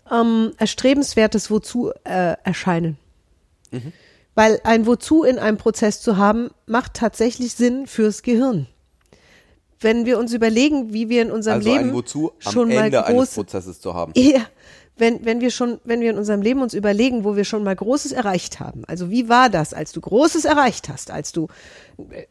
ähm, 0.09 0.53
erstrebenswertes 0.57 1.51
Wozu 1.51 1.91
äh, 2.06 2.38
erscheinen. 2.44 2.97
Weil 4.35 4.62
ein 4.63 4.85
Wozu 4.85 5.24
in 5.24 5.38
einem 5.38 5.57
Prozess 5.57 6.01
zu 6.01 6.18
haben, 6.18 6.50
macht 6.65 6.94
tatsächlich 6.94 7.53
Sinn 7.53 7.88
fürs 7.88 8.24
Gehirn. 8.24 8.68
Wenn 9.79 10.06
wir 10.06 10.18
uns 10.18 10.33
überlegen, 10.33 10.94
wie 10.94 11.09
wir 11.09 11.21
in 11.21 11.31
unserem 11.31 11.57
Also 11.57 11.75
Leben 11.75 11.94
Wozu 11.94 12.31
schon 12.39 12.69
mal 12.69 12.85
Ende 12.85 13.06
eines 13.06 13.18
groß, 13.18 13.35
Prozesses 13.35 13.79
zu 13.79 13.94
haben. 13.94 14.13
ja, 14.15 14.45
wenn, 14.97 15.24
wenn 15.25 15.41
wir 15.41 15.51
schon, 15.51 15.79
wenn 15.83 16.01
wir 16.01 16.09
in 16.09 16.18
unserem 16.18 16.41
Leben 16.41 16.62
uns 16.62 16.74
überlegen, 16.74 17.24
wo 17.24 17.35
wir 17.35 17.45
schon 17.45 17.63
mal 17.63 17.75
Großes 17.75 18.12
erreicht 18.12 18.59
haben. 18.59 18.83
Also 18.85 19.12
wie 19.12 19.29
war 19.29 19.50
das, 19.50 19.74
als 19.74 19.91
du 19.91 20.01
Großes 20.01 20.45
erreicht 20.45 20.89
hast, 20.89 21.12
als 21.12 21.31
du, 21.31 21.47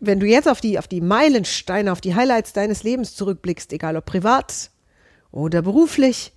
wenn 0.01 0.19
du 0.19 0.27
jetzt 0.27 0.49
auf 0.49 0.61
die, 0.61 0.79
auf 0.79 0.89
die 0.89 1.01
Meilensteine, 1.01 1.93
auf 1.93 2.01
die 2.01 2.15
Highlights 2.15 2.53
deines 2.53 2.83
Lebens 2.83 3.15
zurückblickst, 3.15 3.73
egal 3.73 3.97
ob 3.97 4.07
privat 4.07 4.71
oder 5.31 5.63
beruflich, 5.63 6.33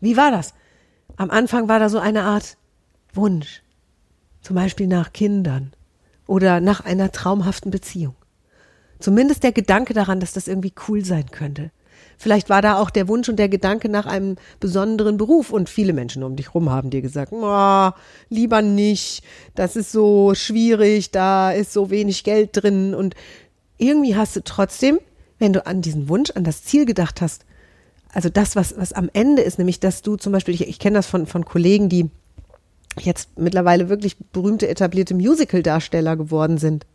wie 0.00 0.16
war 0.16 0.30
das? 0.30 0.54
Am 1.16 1.30
Anfang 1.30 1.68
war 1.68 1.78
da 1.78 1.88
so 1.88 1.98
eine 1.98 2.22
Art 2.22 2.56
Wunsch. 3.12 3.62
Zum 4.42 4.56
Beispiel 4.56 4.86
nach 4.86 5.12
Kindern 5.12 5.72
oder 6.26 6.60
nach 6.60 6.80
einer 6.84 7.12
traumhaften 7.12 7.70
Beziehung. 7.70 8.14
Zumindest 8.98 9.42
der 9.42 9.52
Gedanke 9.52 9.94
daran, 9.94 10.20
dass 10.20 10.32
das 10.32 10.48
irgendwie 10.48 10.72
cool 10.88 11.04
sein 11.04 11.30
könnte. 11.30 11.70
Vielleicht 12.18 12.48
war 12.48 12.62
da 12.62 12.78
auch 12.80 12.88
der 12.88 13.08
Wunsch 13.08 13.28
und 13.28 13.36
der 13.36 13.48
Gedanke 13.48 13.88
nach 13.88 14.06
einem 14.06 14.36
besonderen 14.58 15.18
Beruf. 15.18 15.50
Und 15.50 15.68
viele 15.68 15.92
Menschen 15.92 16.22
um 16.22 16.36
dich 16.36 16.54
rum 16.54 16.70
haben 16.70 16.90
dir 16.90 17.02
gesagt, 17.02 17.32
"Oh, 17.32 17.90
lieber 18.30 18.62
nicht, 18.62 19.22
das 19.54 19.76
ist 19.76 19.92
so 19.92 20.34
schwierig, 20.34 21.10
da 21.10 21.52
ist 21.52 21.72
so 21.72 21.90
wenig 21.90 22.24
Geld 22.24 22.50
drin. 22.52 22.94
Und 22.94 23.14
irgendwie 23.78 24.16
hast 24.16 24.36
du 24.36 24.42
trotzdem, 24.42 24.98
wenn 25.38 25.52
du 25.52 25.66
an 25.66 25.82
diesen 25.82 26.08
Wunsch, 26.08 26.30
an 26.30 26.44
das 26.44 26.64
Ziel 26.64 26.86
gedacht 26.86 27.20
hast, 27.20 27.44
also 28.12 28.30
das, 28.30 28.56
was, 28.56 28.74
was 28.78 28.94
am 28.94 29.10
Ende 29.12 29.42
ist, 29.42 29.58
nämlich, 29.58 29.78
dass 29.78 30.00
du 30.00 30.16
zum 30.16 30.32
Beispiel, 30.32 30.54
ich, 30.54 30.66
ich 30.66 30.78
kenne 30.78 30.96
das 30.96 31.06
von, 31.06 31.26
von 31.26 31.44
Kollegen, 31.44 31.90
die 31.90 32.08
jetzt 32.98 33.38
mittlerweile 33.38 33.90
wirklich 33.90 34.16
berühmte 34.32 34.68
etablierte 34.68 35.14
Musical-Darsteller 35.14 36.16
geworden 36.16 36.56
sind, 36.56 36.86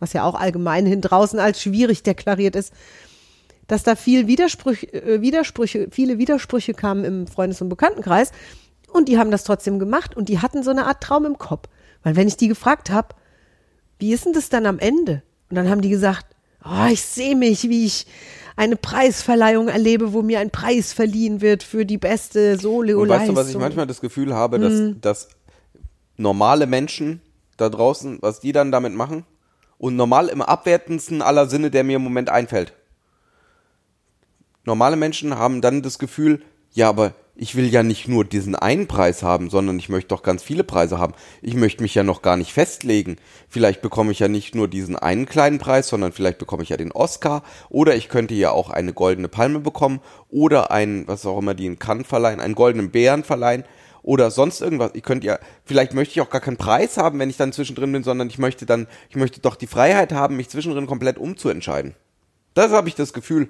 was 0.00 0.12
ja 0.12 0.24
auch 0.24 0.34
allgemein 0.34 0.86
hin 0.86 1.00
draußen 1.00 1.38
als 1.38 1.62
schwierig 1.62 2.02
deklariert 2.02 2.56
ist, 2.56 2.72
dass 3.68 3.84
da 3.84 3.94
viel 3.94 4.26
Widersprüche, 4.26 4.92
äh, 4.92 5.20
Widersprüche, 5.20 5.88
viele 5.92 6.18
Widersprüche 6.18 6.74
kamen 6.74 7.04
im 7.04 7.26
Freundes- 7.28 7.62
und 7.62 7.68
Bekanntenkreis 7.68 8.32
und 8.92 9.08
die 9.08 9.18
haben 9.18 9.30
das 9.30 9.44
trotzdem 9.44 9.78
gemacht 9.78 10.16
und 10.16 10.28
die 10.28 10.40
hatten 10.40 10.64
so 10.64 10.70
eine 10.70 10.86
Art 10.86 11.02
Traum 11.02 11.24
im 11.24 11.38
Kopf. 11.38 11.68
Weil 12.02 12.16
wenn 12.16 12.26
ich 12.26 12.36
die 12.36 12.48
gefragt 12.48 12.90
habe, 12.90 13.14
wie 13.98 14.12
ist 14.12 14.24
denn 14.24 14.32
das 14.32 14.48
dann 14.48 14.66
am 14.66 14.78
Ende? 14.78 15.22
Und 15.50 15.56
dann 15.56 15.68
haben 15.68 15.82
die 15.82 15.90
gesagt, 15.90 16.26
oh, 16.64 16.88
ich 16.90 17.02
sehe 17.02 17.36
mich, 17.36 17.68
wie 17.68 17.84
ich 17.86 18.06
eine 18.56 18.76
Preisverleihung 18.76 19.68
erlebe, 19.68 20.12
wo 20.12 20.22
mir 20.22 20.40
ein 20.40 20.50
Preis 20.50 20.92
verliehen 20.92 21.40
wird 21.40 21.62
für 21.62 21.86
die 21.86 21.98
beste 21.98 22.58
solo 22.58 23.00
Und 23.00 23.08
weißt 23.08 23.28
du, 23.28 23.36
was 23.36 23.50
ich 23.50 23.56
manchmal 23.56 23.86
das 23.86 24.00
Gefühl 24.00 24.34
habe, 24.34 24.58
dass, 24.58 24.72
Hm. 24.72 25.00
dass 25.00 25.28
normale 26.16 26.66
Menschen 26.66 27.20
da 27.56 27.68
draußen, 27.68 28.18
was 28.20 28.40
die 28.40 28.52
dann 28.52 28.72
damit 28.72 28.94
machen? 28.94 29.24
Und 29.80 29.96
normal 29.96 30.28
im 30.28 30.42
abwertendsten 30.42 31.22
aller 31.22 31.46
Sinne, 31.48 31.70
der 31.70 31.84
mir 31.84 31.96
im 31.96 32.02
Moment 32.02 32.28
einfällt. 32.28 32.74
Normale 34.64 34.96
Menschen 34.96 35.38
haben 35.38 35.62
dann 35.62 35.80
das 35.80 35.98
Gefühl, 35.98 36.42
ja, 36.70 36.90
aber 36.90 37.14
ich 37.34 37.54
will 37.54 37.66
ja 37.66 37.82
nicht 37.82 38.06
nur 38.06 38.26
diesen 38.26 38.54
einen 38.54 38.88
Preis 38.88 39.22
haben, 39.22 39.48
sondern 39.48 39.78
ich 39.78 39.88
möchte 39.88 40.08
doch 40.08 40.22
ganz 40.22 40.42
viele 40.42 40.64
Preise 40.64 40.98
haben. 40.98 41.14
Ich 41.40 41.54
möchte 41.54 41.82
mich 41.82 41.94
ja 41.94 42.02
noch 42.02 42.20
gar 42.20 42.36
nicht 42.36 42.52
festlegen. 42.52 43.16
Vielleicht 43.48 43.80
bekomme 43.80 44.12
ich 44.12 44.18
ja 44.18 44.28
nicht 44.28 44.54
nur 44.54 44.68
diesen 44.68 44.96
einen 44.96 45.24
kleinen 45.24 45.58
Preis, 45.58 45.88
sondern 45.88 46.12
vielleicht 46.12 46.36
bekomme 46.36 46.62
ich 46.62 46.68
ja 46.68 46.76
den 46.76 46.92
Oscar 46.92 47.42
oder 47.70 47.96
ich 47.96 48.10
könnte 48.10 48.34
ja 48.34 48.50
auch 48.50 48.68
eine 48.68 48.92
goldene 48.92 49.28
Palme 49.28 49.60
bekommen 49.60 50.00
oder 50.28 50.70
ein, 50.70 51.08
was 51.08 51.24
auch 51.24 51.38
immer 51.38 51.54
die 51.54 51.64
in 51.64 51.78
Cannes 51.78 52.06
verleihen, 52.06 52.40
einen 52.40 52.54
goldenen 52.54 52.90
Bären 52.90 53.24
verleihen 53.24 53.64
oder 54.02 54.30
sonst 54.30 54.60
irgendwas. 54.60 54.92
Ich 54.94 55.02
könnte 55.02 55.26
ja, 55.26 55.38
vielleicht 55.64 55.94
möchte 55.94 56.12
ich 56.12 56.20
auch 56.20 56.30
gar 56.30 56.40
keinen 56.40 56.56
Preis 56.56 56.96
haben, 56.96 57.18
wenn 57.18 57.30
ich 57.30 57.36
dann 57.36 57.52
zwischendrin 57.52 57.92
bin, 57.92 58.02
sondern 58.02 58.28
ich 58.28 58.38
möchte 58.38 58.66
dann, 58.66 58.86
ich 59.08 59.16
möchte 59.16 59.40
doch 59.40 59.56
die 59.56 59.66
Freiheit 59.66 60.12
haben, 60.12 60.36
mich 60.36 60.48
zwischendrin 60.48 60.86
komplett 60.86 61.18
umzuentscheiden. 61.18 61.94
Das 62.54 62.72
habe 62.72 62.88
ich 62.88 62.94
das 62.94 63.12
Gefühl, 63.12 63.48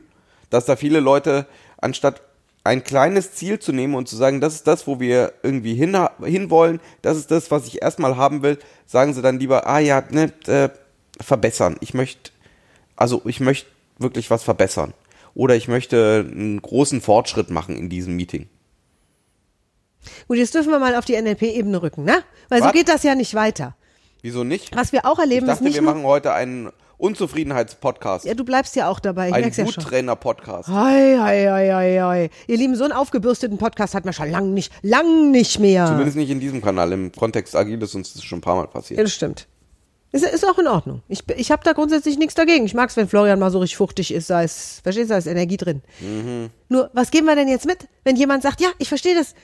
dass 0.50 0.64
da 0.64 0.76
viele 0.76 1.00
Leute, 1.00 1.46
anstatt 1.78 2.22
ein 2.64 2.84
kleines 2.84 3.32
Ziel 3.32 3.58
zu 3.58 3.72
nehmen 3.72 3.94
und 3.94 4.08
zu 4.08 4.16
sagen, 4.16 4.40
das 4.40 4.54
ist 4.54 4.66
das, 4.66 4.86
wo 4.86 5.00
wir 5.00 5.32
irgendwie 5.42 5.74
hin, 5.74 5.96
hinwollen, 6.22 6.80
das 7.00 7.16
ist 7.16 7.30
das, 7.30 7.50
was 7.50 7.66
ich 7.66 7.80
erstmal 7.82 8.16
haben 8.16 8.42
will, 8.42 8.58
sagen 8.86 9.14
sie 9.14 9.22
dann 9.22 9.38
lieber, 9.38 9.66
ah 9.66 9.78
ja, 9.78 10.04
ne, 10.10 10.32
äh, 10.46 10.68
verbessern. 11.20 11.76
Ich 11.80 11.94
möchte, 11.94 12.32
also 12.96 13.22
ich 13.24 13.40
möchte 13.40 13.68
wirklich 13.98 14.30
was 14.30 14.42
verbessern. 14.42 14.92
Oder 15.34 15.54
ich 15.56 15.68
möchte 15.68 16.26
einen 16.28 16.60
großen 16.60 17.00
Fortschritt 17.00 17.50
machen 17.50 17.76
in 17.76 17.88
diesem 17.88 18.16
Meeting. 18.16 18.48
Gut, 20.28 20.38
jetzt 20.38 20.54
dürfen 20.54 20.70
wir 20.70 20.78
mal 20.78 20.94
auf 20.94 21.04
die 21.04 21.20
NLP-Ebene 21.20 21.82
rücken, 21.82 22.04
ne? 22.04 22.22
Weil 22.48 22.60
so 22.60 22.66
Was? 22.66 22.72
geht 22.72 22.88
das 22.88 23.02
ja 23.02 23.14
nicht 23.14 23.34
weiter. 23.34 23.76
Wieso 24.22 24.44
nicht? 24.44 24.76
Was 24.76 24.92
wir 24.92 25.06
auch 25.06 25.18
Ich 25.18 25.24
erleben, 25.24 25.46
ist 25.46 25.52
dachte, 25.54 25.64
nicht 25.64 25.74
wir 25.74 25.82
machen 25.82 26.04
heute 26.04 26.32
einen 26.32 26.70
Unzufriedenheitspodcast. 26.98 28.26
Ja, 28.26 28.34
du 28.34 28.44
bleibst 28.44 28.76
ja 28.76 28.88
auch 28.88 29.00
dabei. 29.00 29.28
Ich 29.28 29.34
ein 29.34 29.50
ja. 29.50 29.66
Wuttrainer-Podcast. 29.66 30.68
Hei, 30.68 31.16
hei, 31.18 31.46
hei, 31.48 31.72
hei, 31.72 31.98
hei. 32.00 32.30
Ihr 32.46 32.56
Lieben, 32.58 32.76
so 32.76 32.84
einen 32.84 32.92
aufgebürsteten 32.92 33.56
Podcast 33.58 33.94
hat 33.94 34.04
man 34.04 34.12
schon 34.12 34.30
lang 34.30 34.52
nicht, 34.52 34.72
lang 34.82 35.30
nicht 35.30 35.58
mehr. 35.58 35.86
Zumindest 35.86 36.16
nicht 36.16 36.30
in 36.30 36.40
diesem 36.40 36.60
Kanal. 36.60 36.92
Im 36.92 37.12
Kontext 37.12 37.56
Agil 37.56 37.80
ist 37.82 37.94
uns 37.94 38.12
das 38.12 38.22
schon 38.22 38.38
ein 38.38 38.42
paar 38.42 38.56
Mal 38.56 38.62
Ja, 38.62 38.66
passiert. 38.68 39.00
das 39.00 39.12
stimmt. 39.12 39.46
Ist, 40.12 40.24
ist 40.24 40.44
auch 40.44 40.58
in 40.58 40.66
Ordnung. 40.66 41.02
Ich, 41.08 41.22
ich 41.36 41.52
habe 41.52 41.62
da 41.64 41.72
grundsätzlich 41.72 42.18
nichts 42.18 42.34
dagegen. 42.34 42.66
Ich 42.66 42.74
mag's, 42.74 42.96
wenn 42.96 43.08
Florian 43.08 43.38
mal 43.38 43.50
so 43.50 43.60
richtig 43.60 43.76
fuchtig 43.76 44.12
ist, 44.12 44.28
da 44.28 44.42
ist, 44.42 44.80
verstehst 44.82 45.08
du, 45.08 45.14
da 45.14 45.18
ist 45.18 45.26
Energie 45.26 45.56
drin. 45.56 45.82
Nur, 46.68 46.90
was 46.92 47.12
geben 47.12 47.26
wir 47.26 47.36
denn 47.36 47.48
jetzt 47.48 47.64
mit, 47.64 47.86
wenn 48.02 48.16
jemand 48.16 48.42
sagt, 48.42 48.60
ja, 48.60 48.68
ich 48.78 48.88
verstehe 48.88 49.14
das 49.14 49.34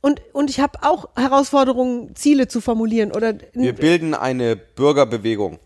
und, 0.00 0.22
und 0.32 0.50
ich 0.50 0.60
habe 0.60 0.78
auch 0.82 1.08
Herausforderungen, 1.16 2.14
Ziele 2.14 2.48
zu 2.48 2.60
formulieren 2.60 3.12
oder 3.12 3.34
Wir 3.52 3.74
bilden 3.74 4.14
eine 4.14 4.56
Bürgerbewegung. 4.56 5.58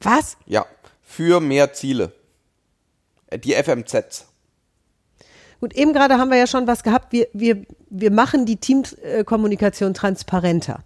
was? 0.00 0.36
Ja. 0.46 0.66
Für 1.02 1.40
mehr 1.40 1.72
Ziele. 1.72 2.12
Die 3.44 3.54
FMZs. 3.54 4.26
Gut, 5.60 5.74
eben 5.74 5.92
gerade 5.92 6.18
haben 6.18 6.30
wir 6.30 6.36
ja 6.36 6.46
schon 6.46 6.66
was 6.66 6.82
gehabt. 6.82 7.12
Wir, 7.12 7.28
wir, 7.32 7.64
wir 7.88 8.10
machen 8.10 8.46
die 8.46 8.56
Teamkommunikation 8.56 9.94
transparenter. 9.94 10.84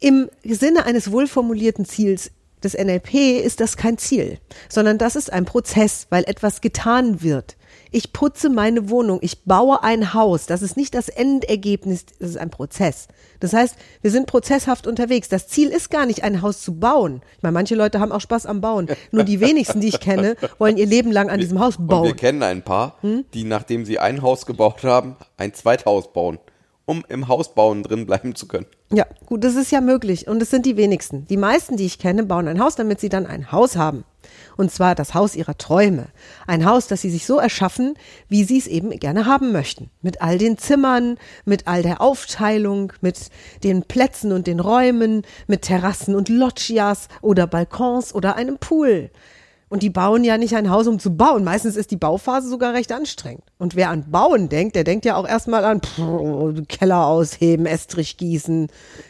Im 0.00 0.28
Sinne 0.44 0.84
eines 0.84 1.12
wohlformulierten 1.12 1.84
Ziels 1.84 2.30
des 2.62 2.74
NLP 2.74 3.14
ist 3.42 3.60
das 3.60 3.76
kein 3.76 3.98
Ziel, 3.98 4.38
sondern 4.68 4.98
das 4.98 5.16
ist 5.16 5.32
ein 5.32 5.44
Prozess, 5.44 6.06
weil 6.10 6.24
etwas 6.24 6.60
getan 6.60 7.22
wird. 7.22 7.56
Ich 7.94 8.14
putze 8.14 8.48
meine 8.48 8.88
Wohnung, 8.88 9.18
ich 9.20 9.44
baue 9.44 9.82
ein 9.82 10.14
Haus. 10.14 10.46
Das 10.46 10.62
ist 10.62 10.78
nicht 10.78 10.94
das 10.94 11.10
Endergebnis, 11.10 12.06
das 12.18 12.30
ist 12.30 12.38
ein 12.38 12.48
Prozess. 12.48 13.06
Das 13.38 13.52
heißt, 13.52 13.76
wir 14.00 14.10
sind 14.10 14.26
prozesshaft 14.26 14.86
unterwegs. 14.86 15.28
Das 15.28 15.46
Ziel 15.46 15.68
ist 15.68 15.90
gar 15.90 16.06
nicht, 16.06 16.24
ein 16.24 16.40
Haus 16.40 16.62
zu 16.62 16.80
bauen. 16.80 17.20
Ich 17.36 17.42
meine, 17.42 17.52
manche 17.52 17.74
Leute 17.74 18.00
haben 18.00 18.10
auch 18.10 18.22
Spaß 18.22 18.46
am 18.46 18.62
Bauen. 18.62 18.88
Nur 19.10 19.24
die 19.24 19.40
wenigsten, 19.40 19.82
die 19.82 19.88
ich 19.88 20.00
kenne, 20.00 20.36
wollen 20.58 20.78
ihr 20.78 20.86
Leben 20.86 21.12
lang 21.12 21.28
an 21.28 21.38
diesem 21.38 21.60
Haus 21.60 21.76
Und 21.76 21.84
wir 21.84 21.96
bauen. 21.96 22.08
Hm? 22.08 22.16
kennen 22.16 22.42
ein 22.42 22.62
paar, 22.62 22.96
die 23.34 23.44
nachdem 23.44 23.84
sie 23.84 23.98
ein 23.98 24.22
Haus 24.22 24.46
gebaut 24.46 24.84
haben, 24.84 25.16
ein 25.36 25.52
Zweithaus 25.52 26.14
bauen, 26.14 26.38
um 26.86 27.04
im 27.10 27.28
Haus 27.28 27.54
bauen 27.54 27.82
drin 27.82 28.06
bleiben 28.06 28.34
zu 28.34 28.48
können. 28.48 28.66
Ja, 28.90 29.04
gut, 29.26 29.44
das 29.44 29.54
ist 29.54 29.70
ja 29.70 29.82
möglich. 29.82 30.28
Und 30.28 30.40
es 30.40 30.48
sind 30.48 30.64
die 30.64 30.78
wenigsten. 30.78 31.26
Die 31.26 31.36
meisten, 31.36 31.76
die 31.76 31.84
ich 31.84 31.98
kenne, 31.98 32.24
bauen 32.24 32.48
ein 32.48 32.58
Haus, 32.58 32.74
damit 32.74 33.00
sie 33.00 33.10
dann 33.10 33.26
ein 33.26 33.52
Haus 33.52 33.76
haben. 33.76 34.04
Und 34.56 34.70
zwar 34.70 34.94
das 34.94 35.14
Haus 35.14 35.34
ihrer 35.34 35.56
Träume. 35.56 36.06
Ein 36.46 36.64
Haus, 36.64 36.86
das 36.86 37.00
sie 37.00 37.10
sich 37.10 37.26
so 37.26 37.38
erschaffen, 37.38 37.94
wie 38.28 38.44
sie 38.44 38.58
es 38.58 38.66
eben 38.66 38.90
gerne 38.98 39.26
haben 39.26 39.52
möchten. 39.52 39.90
Mit 40.02 40.22
all 40.22 40.38
den 40.38 40.58
Zimmern, 40.58 41.18
mit 41.44 41.66
all 41.66 41.82
der 41.82 42.00
Aufteilung, 42.00 42.92
mit 43.00 43.30
den 43.64 43.82
Plätzen 43.82 44.32
und 44.32 44.46
den 44.46 44.60
Räumen, 44.60 45.22
mit 45.46 45.62
Terrassen 45.62 46.14
und 46.14 46.28
Loggias 46.28 47.08
oder 47.20 47.46
Balkons 47.46 48.14
oder 48.14 48.36
einem 48.36 48.58
Pool. 48.58 49.10
Und 49.72 49.82
die 49.82 49.88
bauen 49.88 50.22
ja 50.22 50.36
nicht 50.36 50.54
ein 50.54 50.68
Haus, 50.68 50.86
um 50.86 50.98
zu 50.98 51.16
bauen. 51.16 51.44
Meistens 51.44 51.76
ist 51.76 51.90
die 51.90 51.96
Bauphase 51.96 52.46
sogar 52.46 52.74
recht 52.74 52.92
anstrengend. 52.92 53.44
Und 53.56 53.74
wer 53.74 53.88
an 53.88 54.10
Bauen 54.10 54.50
denkt, 54.50 54.76
der 54.76 54.84
denkt 54.84 55.06
ja 55.06 55.16
auch 55.16 55.26
erstmal 55.26 55.64
an 55.64 55.80
pff, 55.80 56.68
Keller 56.68 57.06
ausheben, 57.06 57.64
Estrich 57.64 58.18
gießen, 58.18 58.66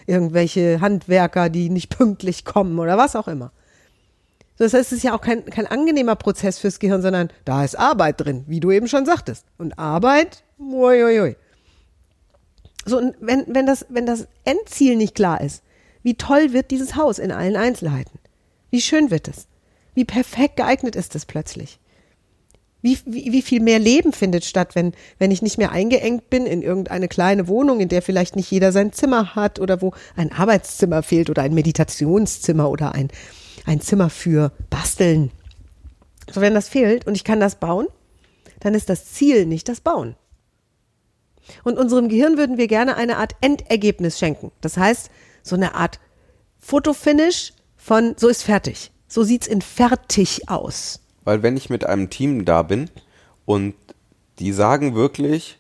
irgendwelche 0.07 0.81
Handwerker, 0.81 1.51
die 1.51 1.69
nicht 1.69 1.89
pünktlich 1.89 2.45
kommen 2.45 2.79
oder 2.79 2.97
was 2.97 3.17
auch 3.17 3.27
immer. 3.27 3.51
Das 4.63 4.75
heißt, 4.75 4.93
es 4.93 4.99
ist 4.99 5.03
ja 5.03 5.15
auch 5.15 5.21
kein, 5.21 5.45
kein 5.47 5.67
angenehmer 5.67 6.15
Prozess 6.15 6.59
fürs 6.59 6.79
Gehirn, 6.79 7.03
sondern 7.03 7.31
da 7.45 7.65
ist 7.65 7.77
Arbeit 7.77 8.21
drin, 8.21 8.45
wie 8.47 8.61
du 8.61 8.71
eben 8.71 8.87
schon 8.87 9.05
sagtest. 9.05 9.45
Und 9.59 9.79
Arbeit, 9.79 10.45
uiuiui. 10.59 11.37
So, 12.85 12.99
und 12.99 13.17
wenn, 13.21 13.45
wenn, 13.49 13.67
das, 13.67 13.87
wenn 13.89 14.07
das 14.07 14.29
Endziel 14.45 14.97
nicht 14.97 15.17
klar 15.17 15.41
ist, 15.41 15.63
wie 16.05 16.15
toll 16.15 16.53
wird 16.53 16.71
dieses 16.71 16.95
Haus 16.95 17.19
in 17.19 17.33
allen 17.33 17.57
Einzelheiten? 17.57 18.19
Wie 18.71 18.81
schön 18.81 19.11
wird 19.11 19.27
es? 19.27 19.47
Wie 19.95 20.05
perfekt 20.05 20.57
geeignet 20.57 20.95
ist 20.95 21.15
es 21.17 21.27
plötzlich? 21.27 21.81
Wie, 22.81 22.99
wie, 23.05 23.33
wie 23.33 23.43
viel 23.43 23.61
mehr 23.61 23.79
Leben 23.79 24.13
findet 24.13 24.45
statt, 24.45 24.75
wenn, 24.75 24.93
wenn 25.19 25.31
ich 25.31 25.43
nicht 25.43 25.59
mehr 25.59 25.73
eingeengt 25.73 26.31
bin 26.31 26.47
in 26.47 26.63
irgendeine 26.63 27.09
kleine 27.09 27.47
Wohnung, 27.49 27.81
in 27.81 27.89
der 27.89 28.03
vielleicht 28.03 28.35
nicht 28.37 28.51
jeder 28.51 28.73
sein 28.73 28.93
Zimmer 28.93 29.37
hat 29.37 29.61
oder 29.61 29.81
wo 29.81 29.93
ein 30.17 30.33
Arbeitszimmer 30.33 31.03
fehlt 31.03 31.31
oder 31.31 31.43
ein 31.43 31.55
Meditationszimmer 31.55 32.69
oder 32.69 32.93
ein, 32.93 33.09
ein 33.65 33.81
Zimmer 33.81 34.11
für 34.11 34.53
Basteln. 34.71 35.31
So, 36.31 36.41
wenn 36.41 36.55
das 36.55 36.69
fehlt 36.69 37.07
und 37.07 37.15
ich 37.15 37.25
kann 37.25 37.41
das 37.41 37.57
bauen, 37.57 37.87
dann 38.61 38.75
ist 38.75 38.89
das 38.89 39.13
Ziel 39.13 39.47
nicht 39.47 39.69
das 39.69 39.81
Bauen. 39.81 40.17
Und 41.65 41.79
unserem 41.79 42.09
Gehirn 42.09 42.37
würden 42.37 42.57
wir 42.57 42.69
gerne 42.69 42.97
eine 42.97 43.17
Art 43.17 43.35
Endergebnis 43.41 44.19
schenken. 44.19 44.53
Das 44.61 44.77
heißt, 44.77 45.11
so 45.43 45.57
eine 45.57 45.75
Art 45.75 45.99
Fotofinish 46.59 47.53
von 47.77 48.15
so 48.17 48.29
ist 48.29 48.45
fertig. 48.45 48.93
So 49.09 49.25
sieht's 49.25 49.49
in 49.49 49.61
fertig 49.61 50.49
aus. 50.49 51.01
Weil 51.25 51.43
wenn 51.43 51.57
ich 51.57 51.69
mit 51.69 51.85
einem 51.85 52.11
Team 52.11 52.45
da 52.45 52.63
bin 52.63 52.89
und 53.45 53.75
die 54.39 54.53
sagen 54.53 54.95
wirklich, 54.95 55.59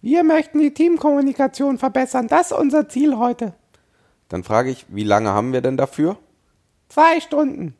wir 0.00 0.24
möchten 0.24 0.58
die 0.58 0.74
Teamkommunikation 0.74 1.78
verbessern, 1.78 2.26
das 2.26 2.50
ist 2.50 2.58
unser 2.58 2.88
Ziel 2.88 3.18
heute. 3.18 3.54
Dann 4.28 4.42
frage 4.42 4.70
ich, 4.70 4.86
wie 4.88 5.04
lange 5.04 5.30
haben 5.30 5.52
wir 5.52 5.60
denn 5.60 5.76
dafür? 5.76 6.18
Zwei 6.92 7.20
Stunden. 7.20 7.74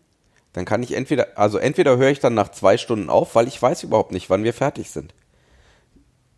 Dann 0.54 0.64
kann 0.64 0.82
ich 0.82 0.92
entweder, 0.92 1.36
also 1.36 1.58
entweder 1.58 1.98
höre 1.98 2.08
ich 2.08 2.20
dann 2.20 2.32
nach 2.32 2.50
zwei 2.50 2.78
Stunden 2.78 3.10
auf, 3.10 3.34
weil 3.34 3.46
ich 3.46 3.60
weiß 3.60 3.82
überhaupt 3.82 4.10
nicht, 4.10 4.30
wann 4.30 4.42
wir 4.42 4.54
fertig 4.54 4.90
sind. 4.90 5.12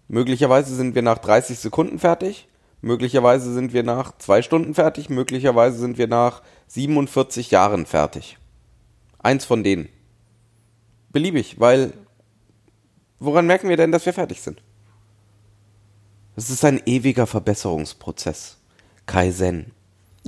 Möglicherweise 0.08 0.74
sind 0.74 0.96
wir 0.96 1.02
nach 1.02 1.18
30 1.18 1.56
Sekunden 1.56 2.00
fertig, 2.00 2.48
möglicherweise 2.80 3.52
sind 3.52 3.72
wir 3.72 3.84
nach 3.84 4.18
zwei 4.18 4.42
Stunden 4.42 4.74
fertig, 4.74 5.08
möglicherweise 5.08 5.78
sind 5.78 5.98
wir 5.98 6.08
nach 6.08 6.42
47 6.66 7.52
Jahren 7.52 7.86
fertig. 7.86 8.38
Eins 9.20 9.44
von 9.44 9.62
denen. 9.62 9.88
Beliebig, 11.10 11.60
weil 11.60 11.92
woran 13.20 13.46
merken 13.46 13.68
wir 13.68 13.76
denn, 13.76 13.92
dass 13.92 14.04
wir 14.04 14.12
fertig 14.12 14.40
sind? 14.40 14.64
Es 16.34 16.50
ist 16.50 16.64
ein 16.64 16.82
ewiger 16.86 17.28
Verbesserungsprozess. 17.28 18.58
Kaizen. 19.06 19.70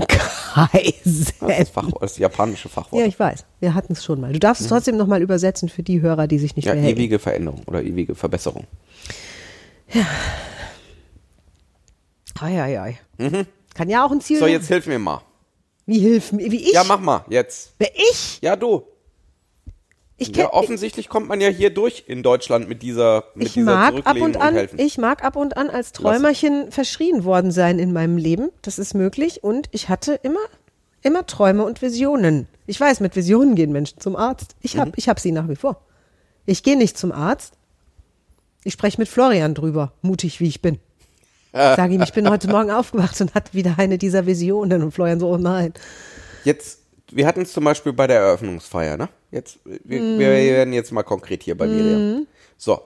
Kaizen. 0.04 1.26
Das, 1.40 1.68
Fach, 1.70 1.88
das 2.00 2.18
japanische 2.18 2.68
Fachwort. 2.68 3.00
Ja, 3.00 3.06
ich 3.06 3.18
weiß. 3.18 3.44
Wir 3.60 3.74
hatten 3.74 3.92
es 3.94 4.04
schon 4.04 4.20
mal. 4.20 4.32
Du 4.32 4.38
darfst 4.38 4.62
es 4.62 4.68
trotzdem 4.68 4.96
nochmal 4.96 5.22
übersetzen 5.22 5.68
für 5.68 5.82
die 5.82 6.00
Hörer, 6.00 6.26
die 6.26 6.38
sich 6.38 6.56
nicht 6.56 6.66
Ja, 6.66 6.74
mehr 6.74 6.82
erinnern. 6.82 6.98
ewige 6.98 7.18
Veränderung 7.18 7.62
oder 7.66 7.82
ewige 7.82 8.14
Verbesserung. 8.14 8.64
Ei, 12.40 12.62
ei, 12.62 12.80
ei. 12.80 12.98
Kann 13.74 13.88
ja 13.88 14.04
auch 14.04 14.10
ein 14.10 14.20
Ziel 14.20 14.36
Mhm. 14.36 14.40
So, 14.40 14.44
sein. 14.46 14.52
jetzt 14.52 14.68
hilf 14.68 14.86
mir 14.86 14.98
mal. 14.98 15.20
Wie 15.86 15.98
hilf 16.00 16.32
mir? 16.32 16.50
Wie 16.50 16.62
ich? 16.62 16.72
Ja, 16.72 16.84
mach 16.84 17.00
mal, 17.00 17.24
jetzt. 17.28 17.74
Wer 17.78 17.90
ich? 17.94 18.38
Ja, 18.42 18.56
du. 18.56 18.82
Ich, 20.18 20.32
kenn, 20.32 20.44
Ja, 20.44 20.52
offensichtlich 20.54 21.08
kommt 21.10 21.28
man 21.28 21.40
ja 21.42 21.48
hier 21.48 21.70
durch 21.70 22.04
in 22.06 22.22
Deutschland 22.22 22.68
mit 22.68 22.82
dieser, 22.82 23.24
mit 23.34 23.48
ich 23.48 23.52
dieser 23.54 23.74
mag 23.74 23.94
ab 24.06 24.16
und 24.20 24.36
an, 24.38 24.54
helfen. 24.54 24.78
ich 24.78 24.96
mag 24.96 25.22
ab 25.22 25.36
und 25.36 25.56
an 25.58 25.68
als 25.68 25.92
Träumerchen 25.92 26.72
verschrien 26.72 27.24
worden 27.24 27.50
sein 27.50 27.78
in 27.78 27.92
meinem 27.92 28.16
Leben. 28.16 28.48
Das 28.62 28.78
ist 28.78 28.94
möglich. 28.94 29.44
Und 29.44 29.68
ich 29.72 29.88
hatte 29.90 30.14
immer, 30.22 30.40
immer 31.02 31.26
Träume 31.26 31.64
und 31.64 31.82
Visionen. 31.82 32.46
Ich 32.66 32.80
weiß, 32.80 33.00
mit 33.00 33.14
Visionen 33.14 33.54
gehen 33.56 33.72
Menschen 33.72 34.00
zum 34.00 34.16
Arzt. 34.16 34.56
Ich 34.62 34.74
Mhm. 34.76 34.80
habe 34.80 34.92
ich 34.96 35.08
hab 35.10 35.20
sie 35.20 35.32
nach 35.32 35.48
wie 35.48 35.56
vor. 35.56 35.82
Ich 36.46 36.62
gehe 36.62 36.76
nicht 36.78 36.96
zum 36.96 37.12
Arzt. 37.12 37.52
Ich 38.64 38.72
spreche 38.72 38.98
mit 39.00 39.08
Florian 39.08 39.54
drüber, 39.54 39.92
mutig 40.00 40.40
wie 40.40 40.48
ich 40.48 40.62
bin. 40.62 40.78
Sag 41.52 41.90
ihm, 41.90 42.02
ich 42.02 42.12
bin 42.12 42.28
heute 42.28 42.48
Morgen 42.48 42.70
aufgewacht 42.70 43.20
und 43.20 43.34
hatte 43.34 43.52
wieder 43.54 43.74
eine 43.78 43.98
dieser 43.98 44.26
Visionen. 44.26 44.82
Und 44.82 44.92
Florian 44.92 45.20
so, 45.20 45.28
oh 45.30 45.36
nein. 45.38 45.72
Jetzt, 46.44 46.80
wir 47.12 47.26
hatten 47.26 47.42
es 47.42 47.52
zum 47.52 47.64
Beispiel 47.64 47.92
bei 47.92 48.06
der 48.06 48.20
Eröffnungsfeier, 48.20 48.96
ne? 48.96 49.08
Jetzt, 49.30 49.58
wir, 49.64 50.00
Mhm. 50.00 50.18
wir 50.18 50.30
werden 50.30 50.72
jetzt 50.72 50.92
mal 50.92 51.02
konkret 51.02 51.42
hier 51.42 51.56
bei 51.56 51.66
Miriam. 51.66 52.26
So, 52.56 52.80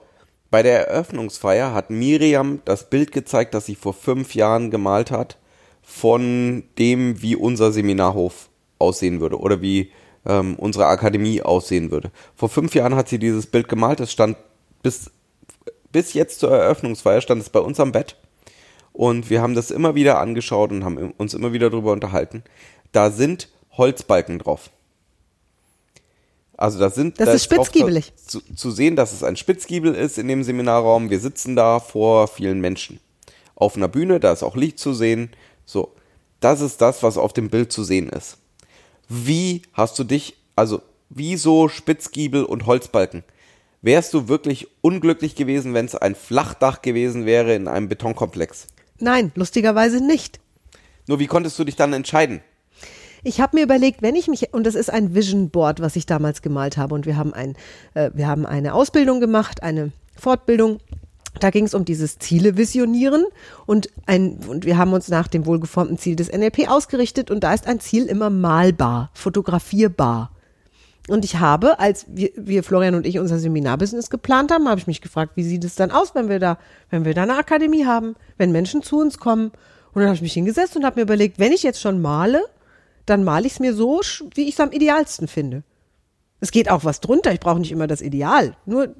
bei 0.49 0.63
der 0.63 0.87
Eröffnungsfeier 0.87 1.73
hat 1.73 1.89
Miriam 1.89 2.61
das 2.65 2.89
Bild 2.89 3.11
gezeigt, 3.11 3.53
das 3.53 3.65
sie 3.65 3.75
vor 3.75 3.93
fünf 3.93 4.35
Jahren 4.35 4.69
gemalt 4.69 5.11
hat, 5.11 5.37
von 5.81 6.63
dem, 6.77 7.21
wie 7.21 7.35
unser 7.35 7.71
Seminarhof 7.71 8.49
aussehen 8.79 9.21
würde 9.21 9.39
oder 9.39 9.61
wie 9.61 9.91
ähm, 10.25 10.55
unsere 10.55 10.85
Akademie 10.87 11.41
aussehen 11.41 11.89
würde. 11.91 12.11
Vor 12.35 12.49
fünf 12.49 12.75
Jahren 12.75 12.95
hat 12.95 13.09
sie 13.09 13.17
dieses 13.19 13.47
Bild 13.47 13.67
gemalt, 13.69 13.99
es 13.99 14.11
stand 14.11 14.37
bis, 14.83 15.09
bis 15.91 16.13
jetzt 16.13 16.39
zur 16.39 16.51
Eröffnungsfeier, 16.51 17.21
stand 17.21 17.41
es 17.41 17.49
bei 17.49 17.59
uns 17.59 17.79
am 17.79 17.91
Bett. 17.91 18.17
Und 18.93 19.29
wir 19.29 19.41
haben 19.41 19.55
das 19.55 19.71
immer 19.71 19.95
wieder 19.95 20.19
angeschaut 20.19 20.71
und 20.71 20.83
haben 20.83 21.11
uns 21.17 21.33
immer 21.33 21.53
wieder 21.53 21.69
darüber 21.69 21.93
unterhalten. 21.93 22.43
Da 22.91 23.09
sind 23.09 23.49
Holzbalken 23.77 24.39
drauf. 24.39 24.69
Also 26.57 26.77
da 26.77 26.91
sind 26.91 27.19
Das 27.19 27.27
da 27.27 27.33
ist 27.33 27.43
spitzgiebelig. 27.45 28.13
Zu, 28.15 28.41
zu 28.55 28.69
sehen, 28.69 28.95
dass 28.95 29.13
es 29.13 29.23
ein 29.23 29.35
Spitzgiebel 29.35 29.95
ist 29.95 30.19
in 30.19 30.27
dem 30.27 30.43
Seminarraum. 30.43 31.09
Wir 31.09 31.19
sitzen 31.19 31.55
da 31.55 31.79
vor 31.79 32.27
vielen 32.27 32.59
Menschen. 32.61 32.99
Auf 33.55 33.75
einer 33.75 33.87
Bühne, 33.87 34.19
da 34.19 34.31
ist 34.31 34.43
auch 34.43 34.55
Licht 34.55 34.77
zu 34.77 34.93
sehen. 34.93 35.31
So, 35.65 35.93
das 36.39 36.61
ist 36.61 36.79
das, 36.81 37.01
was 37.01 37.17
auf 37.17 37.33
dem 37.33 37.49
Bild 37.49 37.71
zu 37.71 37.83
sehen 37.83 38.09
ist. 38.09 38.37
Wie 39.09 39.63
hast 39.73 39.97
du 39.97 40.03
dich, 40.03 40.35
also 40.55 40.81
wieso 41.09 41.67
Spitzgiebel 41.67 42.43
und 42.43 42.65
Holzbalken? 42.65 43.23
Wärst 43.81 44.13
du 44.13 44.27
wirklich 44.27 44.67
unglücklich 44.81 45.35
gewesen, 45.35 45.73
wenn 45.73 45.87
es 45.87 45.95
ein 45.95 46.13
Flachdach 46.13 46.83
gewesen 46.83 47.25
wäre 47.25 47.55
in 47.55 47.67
einem 47.67 47.89
Betonkomplex? 47.89 48.67
Nein, 48.99 49.31
lustigerweise 49.33 50.05
nicht. 50.05 50.39
Nur 51.07 51.17
wie 51.17 51.25
konntest 51.25 51.57
du 51.57 51.63
dich 51.63 51.75
dann 51.75 51.93
entscheiden? 51.93 52.41
Ich 53.23 53.39
habe 53.39 53.57
mir 53.57 53.63
überlegt, 53.63 54.01
wenn 54.01 54.15
ich 54.15 54.27
mich, 54.27 54.53
und 54.53 54.65
das 54.65 54.75
ist 54.75 54.91
ein 54.91 55.13
Vision 55.13 55.49
Board, 55.49 55.79
was 55.79 55.95
ich 55.95 56.05
damals 56.05 56.41
gemalt 56.41 56.77
habe, 56.77 56.95
und 56.95 57.05
wir 57.05 57.17
haben, 57.17 57.33
ein, 57.33 57.55
äh, 57.93 58.09
wir 58.13 58.27
haben 58.27 58.45
eine 58.45 58.73
Ausbildung 58.73 59.19
gemacht, 59.19 59.61
eine 59.63 59.91
Fortbildung. 60.17 60.79
Da 61.39 61.49
ging 61.49 61.65
es 61.65 61.73
um 61.73 61.85
dieses 61.85 62.19
Ziele 62.19 62.57
visionieren 62.57 63.25
und, 63.65 63.89
ein, 64.05 64.39
und 64.47 64.65
wir 64.65 64.77
haben 64.77 64.91
uns 64.91 65.07
nach 65.07 65.27
dem 65.27 65.45
wohlgeformten 65.45 65.97
Ziel 65.97 66.15
des 66.15 66.29
NLP 66.31 66.69
ausgerichtet 66.69 67.31
und 67.31 67.43
da 67.43 67.53
ist 67.53 67.67
ein 67.67 67.79
Ziel 67.79 68.05
immer 68.05 68.29
malbar, 68.29 69.11
fotografierbar. 69.13 70.31
Und 71.07 71.25
ich 71.25 71.39
habe, 71.39 71.79
als 71.79 72.05
wir, 72.09 72.31
wir 72.35 72.63
Florian 72.63 72.95
und 72.95 73.07
ich 73.07 73.17
unser 73.17 73.39
Seminarbusiness 73.39 74.09
geplant 74.09 74.51
haben, 74.51 74.67
habe 74.67 74.79
ich 74.79 74.87
mich 74.87 75.01
gefragt, 75.01 75.33
wie 75.35 75.43
sieht 75.43 75.63
es 75.63 75.75
dann 75.75 75.89
aus, 75.89 76.13
wenn 76.15 76.29
wir 76.29 76.39
da, 76.39 76.57
wenn 76.89 77.05
wir 77.05 77.13
da 77.13 77.23
eine 77.23 77.37
Akademie 77.37 77.85
haben, 77.85 78.15
wenn 78.37 78.51
Menschen 78.51 78.83
zu 78.83 78.99
uns 78.99 79.17
kommen. 79.17 79.51
Und 79.93 80.01
dann 80.01 80.05
habe 80.05 80.15
ich 80.15 80.21
mich 80.21 80.33
hingesetzt 80.33 80.75
und 80.75 80.85
habe 80.85 80.97
mir 80.97 81.03
überlegt, 81.03 81.39
wenn 81.39 81.53
ich 81.53 81.63
jetzt 81.63 81.81
schon 81.81 82.01
male, 82.01 82.43
dann 83.05 83.23
male 83.23 83.47
ich 83.47 83.53
es 83.53 83.59
mir 83.59 83.73
so, 83.73 84.01
wie 84.35 84.47
ich 84.47 84.55
es 84.55 84.59
am 84.59 84.71
idealsten 84.71 85.27
finde. 85.27 85.63
Es 86.39 86.51
geht 86.51 86.69
auch 86.69 86.83
was 86.83 87.01
drunter, 87.01 87.31
ich 87.31 87.39
brauche 87.39 87.59
nicht 87.59 87.71
immer 87.71 87.87
das 87.87 88.01
Ideal. 88.01 88.55
Nur 88.65 88.95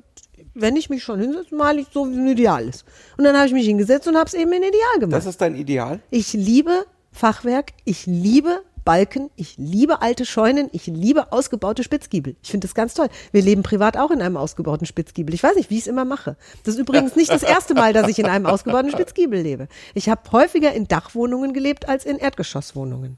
wenn 0.54 0.76
ich 0.76 0.90
mich 0.90 1.04
schon 1.04 1.20
hinsetze, 1.20 1.56
male 1.56 1.82
ich 1.82 1.88
so, 1.92 2.10
wie 2.10 2.16
ein 2.16 2.28
Ideal 2.28 2.68
ist. 2.68 2.86
Und 3.18 3.24
dann 3.24 3.36
habe 3.36 3.48
ich 3.48 3.54
mich 3.54 3.66
hingesetzt 3.66 4.08
und 4.08 4.16
habe 4.16 4.28
es 4.28 4.34
eben 4.34 4.52
in 4.54 4.64
Ideal 4.64 5.00
gemacht. 5.00 5.18
Das 5.18 5.26
ist 5.26 5.42
dein 5.42 5.56
Ideal? 5.56 6.00
Ich 6.12 6.34
liebe 6.34 6.86
Fachwerk, 7.12 7.74
ich 7.84 8.06
liebe 8.06 8.62
Balken, 8.84 9.30
ich 9.36 9.58
liebe 9.58 10.02
alte 10.02 10.26
Scheunen, 10.26 10.70
ich 10.72 10.88
liebe 10.88 11.32
ausgebaute 11.32 11.84
Spitzgiebel. 11.84 12.36
Ich 12.42 12.50
finde 12.50 12.68
das 12.68 12.74
ganz 12.74 12.94
toll. 12.94 13.10
Wir 13.32 13.42
leben 13.42 13.64
privat 13.64 13.98
auch 13.98 14.12
in 14.12 14.22
einem 14.22 14.38
ausgebauten 14.38 14.88
Spitzgiebel. 14.88 15.36
Ich 15.36 15.44
weiß 15.44 15.56
nicht, 15.56 15.70
wie 15.70 15.76
ich 15.76 15.82
es 15.82 15.88
immer 15.88 16.06
mache. 16.06 16.36
Das 16.64 16.76
ist 16.76 16.80
übrigens 16.80 17.16
nicht 17.16 17.32
das 17.32 17.44
erste 17.44 17.74
Mal, 17.74 17.94
dass 17.94 18.08
ich 18.08 18.20
in 18.20 18.26
einem 18.26 18.46
ausgebauten 18.48 18.92
Spitzgiebel 18.92 19.40
lebe. 19.40 19.68
Ich 19.94 20.10
habe 20.10 20.22
häufiger 20.32 20.74
in 20.74 20.88
Dachwohnungen 20.88 21.54
gelebt 21.54 21.88
als 21.88 22.06
in 22.06 22.18
Erdgeschosswohnungen. 22.18 23.18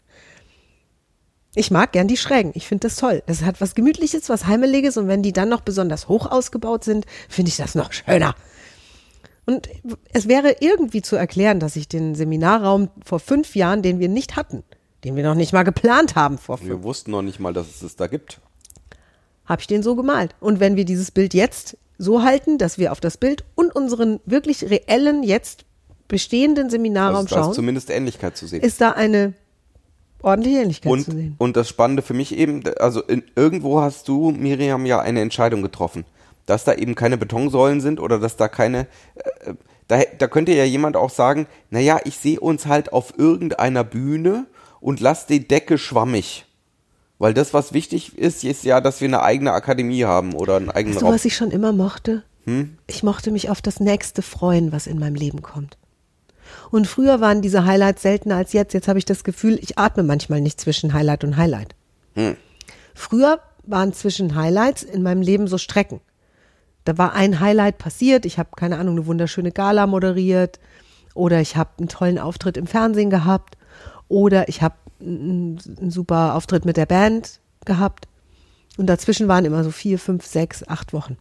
Ich 1.55 1.69
mag 1.69 1.91
gern 1.91 2.07
die 2.07 2.17
Schrägen. 2.17 2.51
Ich 2.55 2.67
finde 2.67 2.87
das 2.87 2.95
toll. 2.95 3.21
Das 3.27 3.43
hat 3.43 3.61
was 3.61 3.75
Gemütliches, 3.75 4.29
was 4.29 4.47
Heimeliges 4.47 4.97
und 4.97 5.07
wenn 5.07 5.21
die 5.21 5.33
dann 5.33 5.49
noch 5.49 5.61
besonders 5.61 6.07
hoch 6.07 6.25
ausgebaut 6.29 6.83
sind, 6.83 7.05
finde 7.29 7.49
ich 7.49 7.57
das 7.57 7.75
noch 7.75 7.93
schöner. 7.93 8.35
Und 9.45 9.69
es 10.13 10.27
wäre 10.27 10.55
irgendwie 10.61 11.01
zu 11.01 11.15
erklären, 11.15 11.59
dass 11.59 11.75
ich 11.75 11.87
den 11.87 12.15
Seminarraum 12.15 12.89
vor 13.05 13.19
fünf 13.19 13.55
Jahren, 13.55 13.81
den 13.81 13.99
wir 13.99 14.09
nicht 14.09 14.35
hatten, 14.35 14.63
den 15.03 15.15
wir 15.15 15.23
noch 15.23 15.35
nicht 15.35 15.53
mal 15.53 15.63
geplant 15.63 16.15
haben 16.15 16.37
vor 16.37 16.57
fünf, 16.57 16.69
Wir 16.69 16.83
wussten 16.83 17.11
noch 17.11 17.21
nicht 17.21 17.39
mal, 17.39 17.53
dass 17.53 17.67
es 17.67 17.81
es 17.81 17.95
da 17.95 18.07
gibt. 18.07 18.39
habe 19.45 19.59
ich 19.61 19.67
den 19.67 19.83
so 19.83 19.95
gemalt. 19.95 20.33
Und 20.39 20.59
wenn 20.59 20.75
wir 20.77 20.85
dieses 20.85 21.11
Bild 21.11 21.33
jetzt 21.33 21.77
so 21.97 22.23
halten, 22.23 22.57
dass 22.57 22.77
wir 22.77 22.91
auf 22.91 23.01
das 23.01 23.17
Bild 23.17 23.43
und 23.55 23.75
unseren 23.75 24.21
wirklich 24.25 24.63
reellen, 24.63 25.23
jetzt 25.23 25.65
bestehenden 26.07 26.69
Seminarraum 26.69 27.27
Also 27.27 27.35
schauen, 27.35 27.53
zumindest 27.53 27.89
Ähnlichkeit 27.89 28.37
zu 28.37 28.47
sehen. 28.47 28.61
ist 28.61 28.81
da 28.81 28.91
eine 28.91 29.33
ordentliche 30.23 30.59
Ähnlichkeit 30.59 30.89
zu 30.89 30.93
Und, 30.93 31.03
sehen. 31.17 31.35
und 31.37 31.55
das 31.57 31.69
Spannende 31.69 32.01
für 32.01 32.13
mich 32.13 32.35
eben, 32.37 32.63
also 32.79 33.01
in, 33.03 33.23
irgendwo 33.35 33.81
hast 33.81 34.07
du, 34.07 34.31
Miriam, 34.31 34.85
ja 34.85 34.99
eine 34.99 35.21
Entscheidung 35.21 35.61
getroffen. 35.61 36.05
Dass 36.45 36.63
da 36.65 36.73
eben 36.73 36.95
keine 36.95 37.17
Betonsäulen 37.17 37.79
sind 37.79 37.99
oder 37.99 38.19
dass 38.19 38.35
da 38.35 38.47
keine, 38.49 38.87
äh, 39.15 39.53
da, 39.87 40.01
da 40.17 40.27
könnte 40.27 40.53
ja 40.53 40.65
jemand 40.65 40.97
auch 40.97 41.09
sagen, 41.09 41.47
naja, 41.69 41.99
ich 42.03 42.17
sehe 42.17 42.39
uns 42.39 42.65
halt 42.65 42.91
auf 42.91 43.17
irgendeiner 43.17 43.83
Bühne 43.83 44.45
und 44.81 44.99
lass 44.99 45.25
die 45.25 45.47
Decke 45.47 45.77
schwammig. 45.77 46.45
Weil 47.19 47.33
das, 47.33 47.53
was 47.53 47.71
wichtig 47.71 48.17
ist, 48.17 48.43
ist 48.43 48.65
ja, 48.65 48.81
dass 48.81 48.99
wir 48.99 49.07
eine 49.07 49.21
eigene 49.21 49.53
Akademie 49.53 50.03
haben 50.03 50.33
oder 50.33 50.57
einen 50.57 50.69
eigenen 50.69 50.95
Weißt 50.95 51.01
du, 51.03 51.05
Raum. 51.05 51.15
was 51.15 51.23
ich 51.25 51.35
schon 51.35 51.51
immer 51.51 51.71
mochte? 51.71 52.23
Hm? 52.45 52.77
Ich 52.87 53.03
mochte 53.03 53.31
mich 53.31 53.49
auf 53.49 53.61
das 53.61 53.79
nächste 53.79 54.21
freuen, 54.21 54.73
was 54.73 54.87
in 54.87 54.99
meinem 54.99 55.15
Leben 55.15 55.41
kommt. 55.41 55.77
Und 56.71 56.87
früher 56.87 57.21
waren 57.21 57.41
diese 57.41 57.65
Highlights 57.65 58.01
seltener 58.01 58.35
als 58.37 58.53
jetzt. 58.53 58.73
Jetzt 58.73 58.87
habe 58.87 58.99
ich 58.99 59.05
das 59.05 59.23
Gefühl, 59.23 59.59
ich 59.61 59.77
atme 59.77 60.03
manchmal 60.03 60.41
nicht 60.41 60.59
zwischen 60.59 60.93
Highlight 60.93 61.23
und 61.23 61.37
Highlight. 61.37 61.75
Hm. 62.15 62.35
Früher 62.93 63.39
waren 63.65 63.93
zwischen 63.93 64.35
Highlights 64.35 64.83
in 64.83 65.03
meinem 65.03 65.21
Leben 65.21 65.47
so 65.47 65.57
Strecken. 65.57 66.01
Da 66.85 66.97
war 66.97 67.13
ein 67.13 67.39
Highlight 67.39 67.77
passiert, 67.77 68.25
ich 68.25 68.37
habe 68.37 68.49
keine 68.55 68.77
Ahnung, 68.77 68.97
eine 68.97 69.05
wunderschöne 69.05 69.51
Gala 69.51 69.87
moderiert 69.87 70.59
oder 71.13 71.39
ich 71.39 71.55
habe 71.55 71.69
einen 71.79 71.87
tollen 71.87 72.19
Auftritt 72.19 72.57
im 72.57 72.67
Fernsehen 72.67 73.09
gehabt 73.09 73.57
oder 74.09 74.49
ich 74.49 74.61
habe 74.61 74.75
einen, 74.99 75.59
einen 75.79 75.91
super 75.91 76.35
Auftritt 76.35 76.65
mit 76.65 76.77
der 76.77 76.85
Band 76.85 77.39
gehabt. 77.65 78.07
Und 78.77 78.87
dazwischen 78.87 79.27
waren 79.27 79.45
immer 79.45 79.63
so 79.63 79.71
vier, 79.71 79.99
fünf, 79.99 80.25
sechs, 80.25 80.67
acht 80.67 80.93
Wochen. 80.93 81.17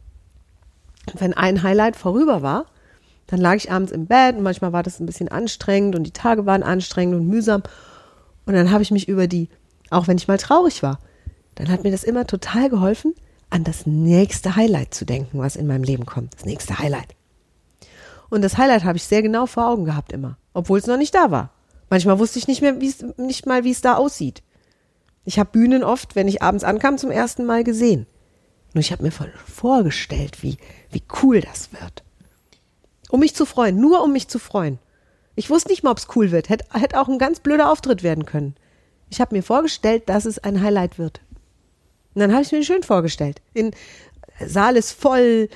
Und 1.12 1.20
wenn 1.20 1.34
ein 1.34 1.62
Highlight 1.62 1.96
vorüber 1.96 2.42
war, 2.42 2.66
dann 3.26 3.40
lag 3.40 3.54
ich 3.54 3.70
abends 3.70 3.92
im 3.92 4.06
Bett 4.06 4.36
und 4.36 4.42
manchmal 4.42 4.72
war 4.72 4.82
das 4.82 5.00
ein 5.00 5.06
bisschen 5.06 5.28
anstrengend 5.28 5.96
und 5.96 6.04
die 6.04 6.12
Tage 6.12 6.46
waren 6.46 6.62
anstrengend 6.62 7.16
und 7.16 7.28
mühsam. 7.28 7.62
Und 8.46 8.54
dann 8.54 8.70
habe 8.70 8.82
ich 8.82 8.90
mich 8.90 9.08
über 9.08 9.26
die, 9.26 9.48
auch 9.90 10.08
wenn 10.08 10.16
ich 10.16 10.28
mal 10.28 10.38
traurig 10.38 10.82
war, 10.82 10.98
dann 11.54 11.68
hat 11.68 11.84
mir 11.84 11.90
das 11.90 12.04
immer 12.04 12.26
total 12.26 12.68
geholfen, 12.68 13.14
an 13.50 13.64
das 13.64 13.86
nächste 13.86 14.56
Highlight 14.56 14.94
zu 14.94 15.04
denken, 15.04 15.38
was 15.38 15.56
in 15.56 15.66
meinem 15.66 15.84
Leben 15.84 16.06
kommt. 16.06 16.34
Das 16.34 16.44
nächste 16.44 16.78
Highlight. 16.78 17.14
Und 18.30 18.42
das 18.42 18.56
Highlight 18.56 18.84
habe 18.84 18.96
ich 18.96 19.04
sehr 19.04 19.20
genau 19.20 19.46
vor 19.46 19.68
Augen 19.68 19.84
gehabt 19.84 20.10
immer, 20.10 20.38
obwohl 20.54 20.78
es 20.78 20.86
noch 20.86 20.96
nicht 20.96 21.14
da 21.14 21.30
war. 21.30 21.50
Manchmal 21.90 22.18
wusste 22.18 22.38
ich 22.38 22.48
nicht 22.48 22.62
mehr, 22.62 22.72
nicht 23.18 23.46
mal, 23.46 23.64
wie 23.64 23.70
es 23.70 23.82
da 23.82 23.96
aussieht. 23.96 24.42
Ich 25.24 25.38
habe 25.38 25.50
Bühnen 25.52 25.84
oft, 25.84 26.16
wenn 26.16 26.28
ich 26.28 26.42
abends 26.42 26.64
ankam, 26.64 26.96
zum 26.96 27.10
ersten 27.10 27.44
Mal 27.44 27.62
gesehen. 27.62 28.06
Nur 28.72 28.80
ich 28.80 28.90
habe 28.90 29.02
mir 29.02 29.10
vorgestellt, 29.10 30.42
wie, 30.42 30.56
wie 30.90 31.02
cool 31.22 31.42
das 31.42 31.72
wird. 31.72 32.02
Um 33.12 33.20
mich 33.20 33.34
zu 33.34 33.44
freuen, 33.44 33.78
nur 33.78 34.02
um 34.02 34.10
mich 34.10 34.28
zu 34.28 34.38
freuen. 34.38 34.78
Ich 35.34 35.50
wusste 35.50 35.68
nicht 35.68 35.82
mal, 35.82 35.90
ob 35.90 35.98
es 35.98 36.08
cool 36.16 36.30
wird. 36.30 36.48
Hätte 36.48 36.64
hätte 36.72 36.98
auch 36.98 37.08
ein 37.08 37.18
ganz 37.18 37.40
blöder 37.40 37.70
Auftritt 37.70 38.02
werden 38.02 38.24
können. 38.24 38.54
Ich 39.10 39.20
habe 39.20 39.36
mir 39.36 39.42
vorgestellt, 39.42 40.08
dass 40.08 40.24
es 40.24 40.38
ein 40.38 40.62
Highlight 40.62 40.98
wird. 40.98 41.20
Und 42.14 42.20
dann 42.20 42.32
habe 42.32 42.42
ich 42.42 42.52
mir 42.52 42.64
schön 42.64 42.82
vorgestellt. 42.82 43.42
In 43.52 43.72
Saal 44.40 44.76
ist 44.76 44.92
voll, 44.92 45.50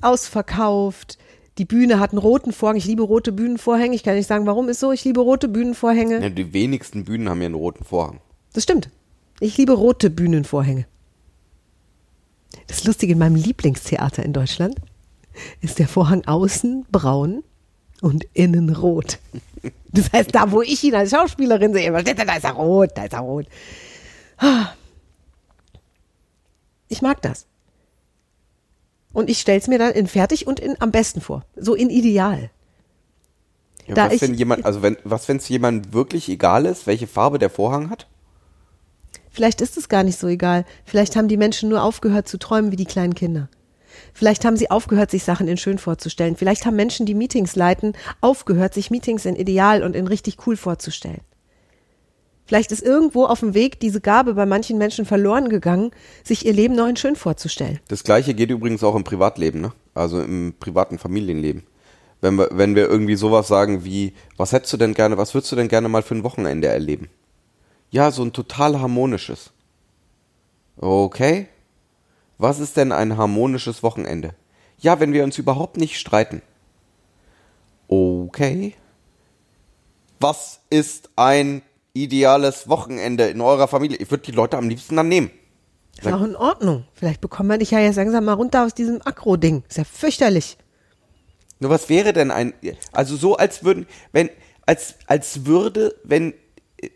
ausverkauft. 0.00 1.18
Die 1.58 1.66
Bühne 1.66 2.00
hat 2.00 2.12
einen 2.12 2.18
roten 2.18 2.50
Vorhang. 2.50 2.76
Ich 2.76 2.86
liebe 2.86 3.02
rote 3.02 3.30
Bühnenvorhänge. 3.30 3.94
Ich 3.94 4.04
kann 4.04 4.14
nicht 4.14 4.26
sagen, 4.26 4.46
warum 4.46 4.70
ist 4.70 4.80
so. 4.80 4.90
Ich 4.90 5.04
liebe 5.04 5.20
rote 5.20 5.48
Bühnenvorhänge. 5.48 6.22
Ja, 6.22 6.30
die 6.30 6.54
wenigsten 6.54 7.04
Bühnen 7.04 7.28
haben 7.28 7.42
ja 7.42 7.46
einen 7.46 7.56
roten 7.56 7.84
Vorhang. 7.84 8.20
Das 8.54 8.62
stimmt. 8.62 8.88
Ich 9.38 9.58
liebe 9.58 9.72
rote 9.72 10.08
Bühnenvorhänge. 10.08 10.86
Das 12.68 12.84
Lustige 12.84 13.12
in 13.12 13.18
meinem 13.18 13.36
Lieblingstheater 13.36 14.22
in 14.22 14.32
Deutschland 14.32 14.76
ist 15.60 15.78
der 15.78 15.88
Vorhang 15.88 16.24
außen 16.26 16.86
braun 16.90 17.42
und 18.00 18.24
innen 18.34 18.74
rot. 18.74 19.18
Das 19.92 20.12
heißt, 20.12 20.34
da 20.34 20.50
wo 20.50 20.62
ich 20.62 20.82
ihn 20.84 20.94
als 20.94 21.10
Schauspielerin 21.10 21.72
sehe, 21.72 21.86
immer 21.88 22.00
steht 22.00 22.18
da 22.18 22.22
ist 22.36 22.44
er 22.44 22.52
rot, 22.52 22.90
da 22.94 23.04
ist 23.04 23.12
er 23.12 23.20
rot. 23.20 23.46
Ich 26.88 27.02
mag 27.02 27.22
das. 27.22 27.46
Und 29.12 29.28
ich 29.30 29.38
stelle 29.40 29.58
es 29.58 29.68
mir 29.68 29.78
dann 29.78 29.92
in 29.92 30.06
fertig 30.06 30.46
und 30.46 30.58
in 30.60 30.80
am 30.80 30.90
besten 30.90 31.20
vor. 31.20 31.44
So 31.56 31.74
in 31.74 31.90
ideal. 31.90 32.50
Ja, 33.86 33.94
Da 33.94 34.06
was, 34.06 34.14
ich- 34.14 34.22
wenn 34.22 34.34
jemand, 34.34 34.64
also 34.64 34.82
wenn, 34.82 34.96
was, 35.04 35.28
wenn 35.28 35.36
es 35.36 35.48
jemandem 35.48 35.92
wirklich 35.92 36.28
egal 36.28 36.66
ist, 36.66 36.86
welche 36.86 37.06
Farbe 37.06 37.38
der 37.38 37.50
Vorhang 37.50 37.90
hat? 37.90 38.06
Vielleicht 39.30 39.60
ist 39.60 39.76
es 39.76 39.88
gar 39.88 40.02
nicht 40.02 40.18
so 40.18 40.26
egal. 40.28 40.64
Vielleicht 40.84 41.16
haben 41.16 41.28
die 41.28 41.36
Menschen 41.38 41.68
nur 41.68 41.82
aufgehört 41.82 42.28
zu 42.28 42.38
träumen 42.38 42.70
wie 42.72 42.76
die 42.76 42.84
kleinen 42.84 43.14
Kinder. 43.14 43.48
Vielleicht 44.12 44.44
haben 44.44 44.56
sie 44.56 44.70
aufgehört, 44.70 45.10
sich 45.10 45.24
Sachen 45.24 45.48
in 45.48 45.56
schön 45.56 45.78
vorzustellen. 45.78 46.36
Vielleicht 46.36 46.66
haben 46.66 46.76
Menschen, 46.76 47.06
die 47.06 47.14
Meetings 47.14 47.56
leiten, 47.56 47.94
aufgehört, 48.20 48.74
sich 48.74 48.90
Meetings 48.90 49.24
in 49.24 49.36
ideal 49.36 49.82
und 49.82 49.96
in 49.96 50.06
richtig 50.06 50.46
cool 50.46 50.56
vorzustellen. 50.56 51.20
Vielleicht 52.44 52.72
ist 52.72 52.82
irgendwo 52.82 53.24
auf 53.24 53.40
dem 53.40 53.54
Weg 53.54 53.80
diese 53.80 54.00
Gabe 54.00 54.34
bei 54.34 54.46
manchen 54.46 54.76
Menschen 54.76 55.06
verloren 55.06 55.48
gegangen, 55.48 55.90
sich 56.24 56.44
ihr 56.44 56.52
Leben 56.52 56.74
noch 56.74 56.88
in 56.88 56.96
schön 56.96 57.16
vorzustellen. 57.16 57.80
Das 57.88 58.04
gleiche 58.04 58.34
geht 58.34 58.50
übrigens 58.50 58.82
auch 58.84 58.94
im 58.94 59.04
Privatleben, 59.04 59.60
ne? 59.60 59.72
Also 59.94 60.20
im 60.20 60.54
privaten 60.58 60.98
Familienleben. 60.98 61.62
Wenn 62.20 62.36
wir, 62.36 62.50
wenn 62.52 62.74
wir 62.74 62.88
irgendwie 62.88 63.16
sowas 63.16 63.48
sagen 63.48 63.84
wie, 63.84 64.12
was 64.36 64.52
hättest 64.52 64.72
du 64.72 64.76
denn 64.76 64.94
gerne, 64.94 65.18
was 65.18 65.34
würdest 65.34 65.52
du 65.52 65.56
denn 65.56 65.68
gerne 65.68 65.88
mal 65.88 66.02
für 66.02 66.14
ein 66.14 66.24
Wochenende 66.24 66.68
erleben? 66.68 67.08
Ja, 67.90 68.10
so 68.10 68.22
ein 68.22 68.32
total 68.32 68.80
harmonisches. 68.80 69.52
Okay. 70.76 71.48
Was 72.42 72.58
ist 72.58 72.76
denn 72.76 72.90
ein 72.90 73.16
harmonisches 73.16 73.84
Wochenende? 73.84 74.34
Ja, 74.76 74.98
wenn 74.98 75.12
wir 75.12 75.22
uns 75.22 75.38
überhaupt 75.38 75.76
nicht 75.76 75.96
streiten. 75.96 76.42
Okay. 77.86 78.74
Was 80.18 80.58
ist 80.68 81.10
ein 81.14 81.62
ideales 81.92 82.68
Wochenende 82.68 83.28
in 83.28 83.40
eurer 83.40 83.68
Familie? 83.68 83.98
Ich 83.98 84.10
würde 84.10 84.24
die 84.24 84.32
Leute 84.32 84.58
am 84.58 84.68
liebsten 84.68 84.96
dann 84.96 85.08
nehmen. 85.08 85.30
Ist 85.96 86.12
auch 86.12 86.22
in 86.22 86.34
Ordnung. 86.34 86.84
Vielleicht 86.94 87.20
bekommt 87.20 87.48
man 87.48 87.60
dich 87.60 87.70
ja 87.70 87.78
jetzt 87.78 87.94
langsam 87.94 88.24
mal 88.24 88.32
runter 88.32 88.64
aus 88.64 88.74
diesem 88.74 89.00
Akro-Ding. 89.02 89.62
Ist 89.68 89.78
ja 89.78 89.84
fürchterlich. 89.84 90.58
Nur 91.60 91.70
was 91.70 91.88
wäre 91.88 92.12
denn 92.12 92.32
ein, 92.32 92.54
also 92.90 93.14
so 93.14 93.36
als 93.36 93.62
würden, 93.62 93.86
wenn, 94.10 94.30
als, 94.66 94.96
als 95.06 95.46
würde, 95.46 95.94
wenn, 96.02 96.34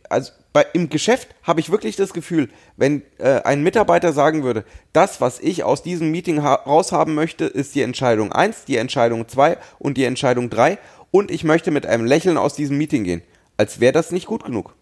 also 0.09 0.33
bei, 0.57 0.65
im 0.73 0.89
Geschäft 0.89 1.35
habe 1.43 1.61
ich 1.61 1.71
wirklich 1.71 1.97
das 1.97 2.15
Gefühl, 2.15 2.49
wenn 2.79 3.03
äh, 3.19 3.43
ein 3.43 3.63
Mitarbeiter 3.63 4.15
sagen 4.15 4.43
würde, 4.43 4.65
das, 4.95 5.21
was 5.21 5.39
ich 5.39 5.65
aus 5.65 5.83
diesem 5.83 6.11
Meeting 6.11 6.43
ha 6.43 6.55
raushaben 6.55 7.15
möchte, 7.15 7.45
ist 7.45 7.75
die 7.75 7.83
Entscheidung 7.83 8.33
1, 8.33 8.65
die 8.65 8.79
Entscheidung 8.79 9.29
2 9.29 9.59
und 9.79 9.99
die 9.99 10.05
Entscheidung 10.05 10.49
3 10.49 10.79
und 11.11 11.31
ich 11.31 11.45
möchte 11.45 11.71
mit 11.71 11.85
einem 11.85 12.07
Lächeln 12.07 12.39
aus 12.39 12.55
diesem 12.55 12.79
Meeting 12.79 13.05
gehen. 13.05 13.21
Als 13.59 13.81
wäre 13.81 13.93
das 13.93 14.13
nicht 14.13 14.25
gut 14.25 14.45
genug. 14.45 14.75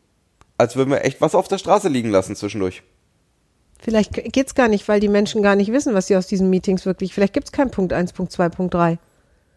als 0.59 0.77
würden 0.77 0.91
wir 0.91 1.05
echt 1.05 1.21
was 1.21 1.35
auf 1.35 1.49
der 1.49 1.59
Straße 1.59 1.89
liegen 1.89 2.11
lassen 2.11 2.37
zwischendurch. 2.37 2.85
Vielleicht 3.81 4.13
geht's 4.33 4.55
gar 4.55 4.69
nicht, 4.69 4.87
weil 4.87 5.01
die 5.01 5.09
Menschen 5.09 5.43
gar 5.43 5.57
nicht 5.57 5.73
wissen, 5.73 5.93
was 5.93 6.07
sie 6.07 6.17
aus 6.17 6.29
diesen 6.29 6.51
Meetings 6.51 6.87
wirklich. 6.87 7.13
Vielleicht 7.13 7.33
gibt's 7.33 7.51
keinen 7.51 7.73
Punkt 7.73 7.93
1, 7.93 8.13
Punkt 8.13 8.31
2, 8.31 8.49
Punkt 8.49 8.75
3. 8.75 8.99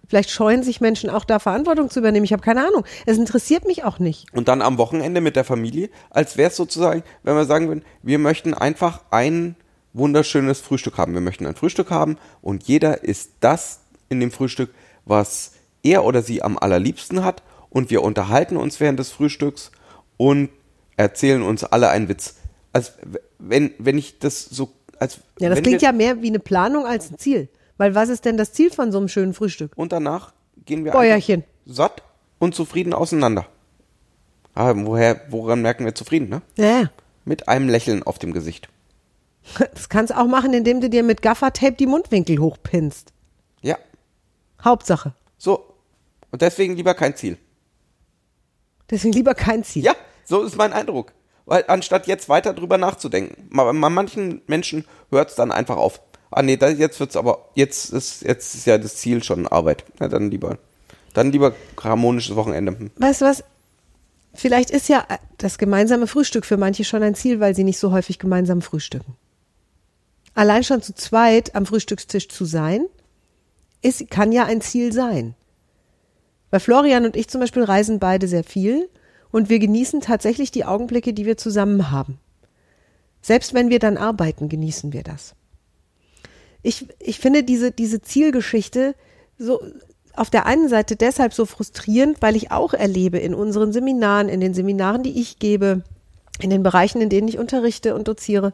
Vielleicht 0.08 0.30
scheuen 0.30 0.64
sich 0.64 0.82
Menschen 0.82 1.10
auch 1.10 1.26
da 1.26 1.40
Verantwortung 1.40 1.90
zu 1.90 2.00
übernehmen. 2.00 2.24
Ich 2.24 2.34
habe 2.34 2.42
keine 2.42 2.66
Ahnung. 2.66 2.86
Es 3.06 3.18
interessiert 3.18 3.66
mich 3.66 3.84
auch 3.84 4.00
nicht. 4.00 4.34
Und 4.34 4.48
dann 4.48 4.62
am 4.62 4.78
Wochenende 4.78 5.22
mit 5.22 5.36
der 5.36 5.44
Familie, 5.44 5.90
als 6.10 6.38
wäre 6.38 6.50
es 6.50 6.56
sozusagen, 6.56 7.04
wenn 7.24 7.36
wir 7.36 7.46
sagen 7.46 7.68
würden, 7.68 7.84
wir 8.04 8.20
möchten 8.20 8.54
einfach 8.54 9.02
ein 9.12 9.56
wunderschönes 9.94 10.62
Frühstück 10.62 10.98
haben. 10.98 11.14
Wir 11.14 11.22
möchten 11.22 11.46
ein 11.46 11.56
Frühstück 11.56 11.92
haben 11.92 12.18
und 12.42 12.64
jeder 12.64 13.04
isst 13.04 13.32
das 13.42 13.82
in 14.10 14.20
dem 14.20 14.32
Frühstück, 14.32 14.74
was 15.06 15.54
er 15.84 16.06
oder 16.06 16.22
sie 16.22 16.42
am 16.42 16.58
allerliebsten 16.58 17.24
hat 17.24 17.44
und 17.70 17.90
wir 17.90 18.04
unterhalten 18.04 18.58
uns 18.58 18.80
während 18.80 19.00
des 19.00 19.12
Frühstücks 19.12 19.72
und 20.18 20.50
erzählen 20.96 21.42
uns 21.42 21.64
alle 21.64 21.90
einen 21.90 22.10
Witz. 22.10 22.36
Als 22.74 22.94
wenn, 23.40 23.72
wenn 23.78 23.98
ich 23.98 24.20
das 24.20 24.46
so, 24.46 24.72
als 25.00 25.20
Ja, 25.40 25.50
das 25.50 25.62
klingt 25.62 25.82
wir, 25.82 25.90
ja 25.90 25.92
mehr 25.92 26.22
wie 26.22 26.28
eine 26.28 26.40
Planung 26.40 26.86
als 26.86 27.12
ein 27.12 27.18
Ziel. 27.18 27.50
Weil 27.78 27.96
was 27.96 28.10
ist 28.10 28.26
denn 28.26 28.38
das 28.38 28.54
Ziel 28.54 28.72
von 28.72 28.92
so 28.92 28.98
einem 28.98 29.08
schönen 29.08 29.34
Frühstück? 29.34 29.72
Und 29.76 29.92
danach 29.92 30.34
gehen 30.66 30.84
wir 30.84 30.92
Bäuerchen. 30.92 31.44
einfach 31.44 31.76
satt 31.76 32.04
und 32.40 32.56
zufrieden 32.56 32.94
auseinander. 32.94 33.48
Ah, 34.56 34.74
woher, 34.76 35.22
woran 35.30 35.62
merken 35.62 35.86
wir 35.86 35.94
zufrieden, 35.94 36.30
ne? 36.30 36.42
Ja, 36.56 36.90
Mit 37.26 37.48
einem 37.48 37.70
Lächeln 37.70 38.04
auf 38.04 38.18
dem 38.20 38.34
Gesicht. 38.34 38.70
das 39.74 39.90
kannst 39.90 40.12
du 40.12 40.18
auch 40.18 40.28
machen, 40.28 40.54
indem 40.54 40.82
du 40.82 40.90
dir 40.90 41.04
mit 41.04 41.22
Gaffertape 41.22 41.74
die 41.74 41.86
Mundwinkel 41.88 42.40
hochpinst. 42.40 43.14
Ja, 43.62 43.78
Hauptsache. 44.64 45.14
so. 45.38 45.74
Und 46.32 46.42
deswegen 46.42 46.76
lieber 46.76 46.94
kein 46.94 47.16
Ziel. 47.16 47.38
Deswegen 48.90 49.14
lieber 49.14 49.34
kein 49.34 49.64
Ziel. 49.64 49.84
Ja, 49.84 49.96
so 50.26 50.44
ist 50.44 50.58
mein 50.58 50.74
Eindruck. 50.74 51.14
Weil 51.46 51.64
anstatt 51.70 52.08
jetzt 52.08 52.28
weiter 52.28 52.54
drüber 52.54 52.78
nachzudenken, 52.78 53.50
bei 53.50 53.72
manchen 53.90 54.42
Menschen 54.48 54.86
hört 55.10 55.30
es 55.30 55.36
dann 55.36 55.52
einfach 55.54 55.78
auf. 55.78 56.02
Ah 56.32 56.42
nee, 56.42 56.58
da, 56.58 56.70
jetzt 56.70 57.00
wird's 57.00 57.16
aber, 57.16 57.50
jetzt 57.56 57.92
ist, 57.92 58.24
jetzt 58.24 58.54
ist 58.56 58.66
ja 58.66 58.78
das 58.78 58.98
Ziel 58.98 59.24
schon 59.24 59.48
Arbeit. 59.48 59.86
Na 60.00 60.08
dann 60.08 60.30
lieber, 60.30 60.58
dann 61.14 61.32
lieber 61.32 61.56
harmonisches 61.82 62.36
Wochenende. 62.36 62.78
Hm. 62.78 62.92
Weißt 62.98 63.22
du 63.22 63.26
was? 63.26 63.44
Vielleicht 64.34 64.70
ist 64.70 64.88
ja 64.88 65.06
das 65.38 65.58
gemeinsame 65.58 66.06
Frühstück 66.06 66.46
für 66.46 66.58
manche 66.58 66.84
schon 66.84 67.02
ein 67.02 67.16
Ziel, 67.16 67.40
weil 67.40 67.56
sie 67.56 67.64
nicht 67.64 67.80
so 67.80 67.92
häufig 67.92 68.20
gemeinsam 68.20 68.62
frühstücken. 68.62 69.16
Allein 70.36 70.64
schon 70.64 70.84
zu 70.84 70.94
zweit 70.94 71.56
am 71.56 71.66
Frühstückstisch 71.66 72.30
zu 72.30 72.46
sein, 72.46 72.86
ist, 73.82 74.08
kann 74.12 74.32
ja 74.32 74.46
ein 74.46 74.62
Ziel 74.62 74.94
sein. 74.94 75.34
Weil 76.52 76.60
Florian 76.60 77.06
und 77.06 77.16
ich 77.16 77.28
zum 77.28 77.42
Beispiel 77.42 77.64
reisen 77.64 78.00
beide 78.00 78.28
sehr 78.28 78.44
viel 78.44 78.90
und 79.32 79.50
wir 79.50 79.60
genießen 79.60 80.02
tatsächlich 80.02 80.52
die 80.52 80.66
Augenblicke, 80.66 81.14
die 81.14 81.26
wir 81.26 81.38
zusammen 81.38 81.90
haben. 81.90 82.20
Selbst 83.22 83.54
wenn 83.54 83.70
wir 83.70 83.80
dann 83.80 83.98
arbeiten, 83.98 84.48
genießen 84.48 84.94
wir 84.94 85.04
das. 85.04 85.34
Ich, 86.68 86.86
ich 87.00 87.20
finde 87.20 87.44
diese, 87.44 87.72
diese 87.72 88.02
Zielgeschichte 88.02 88.94
so 89.38 89.62
auf 90.14 90.30
der 90.30 90.46
einen 90.46 90.68
Seite 90.68 90.98
deshalb 90.98 91.34
so 91.34 91.46
frustrierend, 91.46 92.22
weil 92.22 92.36
ich 92.36 92.52
auch 92.52 92.74
erlebe 92.74 93.20
in 93.20 93.34
unseren 93.34 93.72
Seminaren, 93.72 94.28
in 94.28 94.42
den 94.42 94.54
Seminaren, 94.54 95.02
die 95.02 95.22
ich 95.22 95.40
gebe, 95.40 95.84
in 96.42 96.50
den 96.50 96.64
Bereichen, 96.64 97.02
in 97.02 97.10
denen 97.10 97.30
ich 97.30 97.38
unterrichte 97.38 97.96
und 97.96 98.08
doziere, 98.08 98.54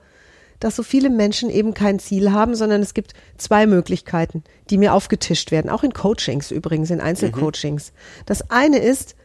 dass 0.60 0.76
so 0.76 0.84
viele 0.84 1.10
Menschen 1.10 1.50
eben 1.50 1.74
kein 1.74 1.98
Ziel 1.98 2.32
haben, 2.32 2.54
sondern 2.56 2.82
es 2.82 2.94
gibt 2.94 3.14
zwei 3.38 3.66
Möglichkeiten, 3.66 4.44
die 4.70 4.78
mir 4.78 4.94
aufgetischt 4.94 5.52
werden, 5.52 5.72
auch 5.72 5.84
in 5.84 5.94
Coachings 5.94 6.52
übrigens, 6.52 6.92
in 6.92 7.02
Einzelcoachings. 7.02 7.94
Das 8.26 8.52
eine 8.52 8.78
ist, 8.78 9.16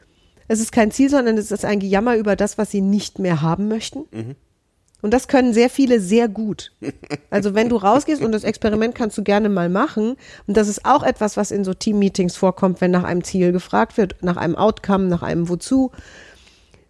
es 0.47 0.61
ist 0.61 0.73
kein 0.73 0.91
Ziel, 0.91 1.11
sondern 1.11 1.37
es 1.37 1.51
ist 1.51 1.65
ein 1.65 1.81
Gejammer 1.81 2.17
über 2.17 2.37
das, 2.37 2.57
was 2.57 2.71
sie 2.71 2.81
nicht 2.81 3.19
mehr 3.19 3.43
haben 3.43 3.69
möchten. 3.69 4.05
Und 5.01 5.15
das 5.15 5.29
können 5.29 5.53
sehr 5.53 5.71
viele 5.71 6.01
sehr 6.01 6.29
gut. 6.29 6.73
Also 7.31 7.55
wenn 7.55 7.69
du 7.69 7.77
rausgehst 7.77 8.23
und 8.23 8.33
das 8.33 8.43
Experiment 8.43 8.95
kannst 8.95 9.17
du 9.19 9.23
gerne 9.23 9.49
mal 9.49 9.69
machen. 9.69 10.17
Und 10.47 10.57
das 10.57 10.67
ist 10.67 10.85
auch 10.85 11.03
etwas, 11.03 11.37
was 11.37 11.51
in 11.51 11.63
so 11.63 11.75
Team-Meetings 11.75 12.37
vorkommt, 12.37 12.81
wenn 12.81 12.91
nach 12.91 13.05
einem 13.05 13.23
Ziel 13.23 13.53
gefragt 13.53 13.97
wird, 13.97 14.17
nach 14.23 14.37
einem 14.37 14.57
Outcome, 14.57 15.05
nach 15.05 15.23
einem 15.23 15.49
Wozu. 15.49 15.93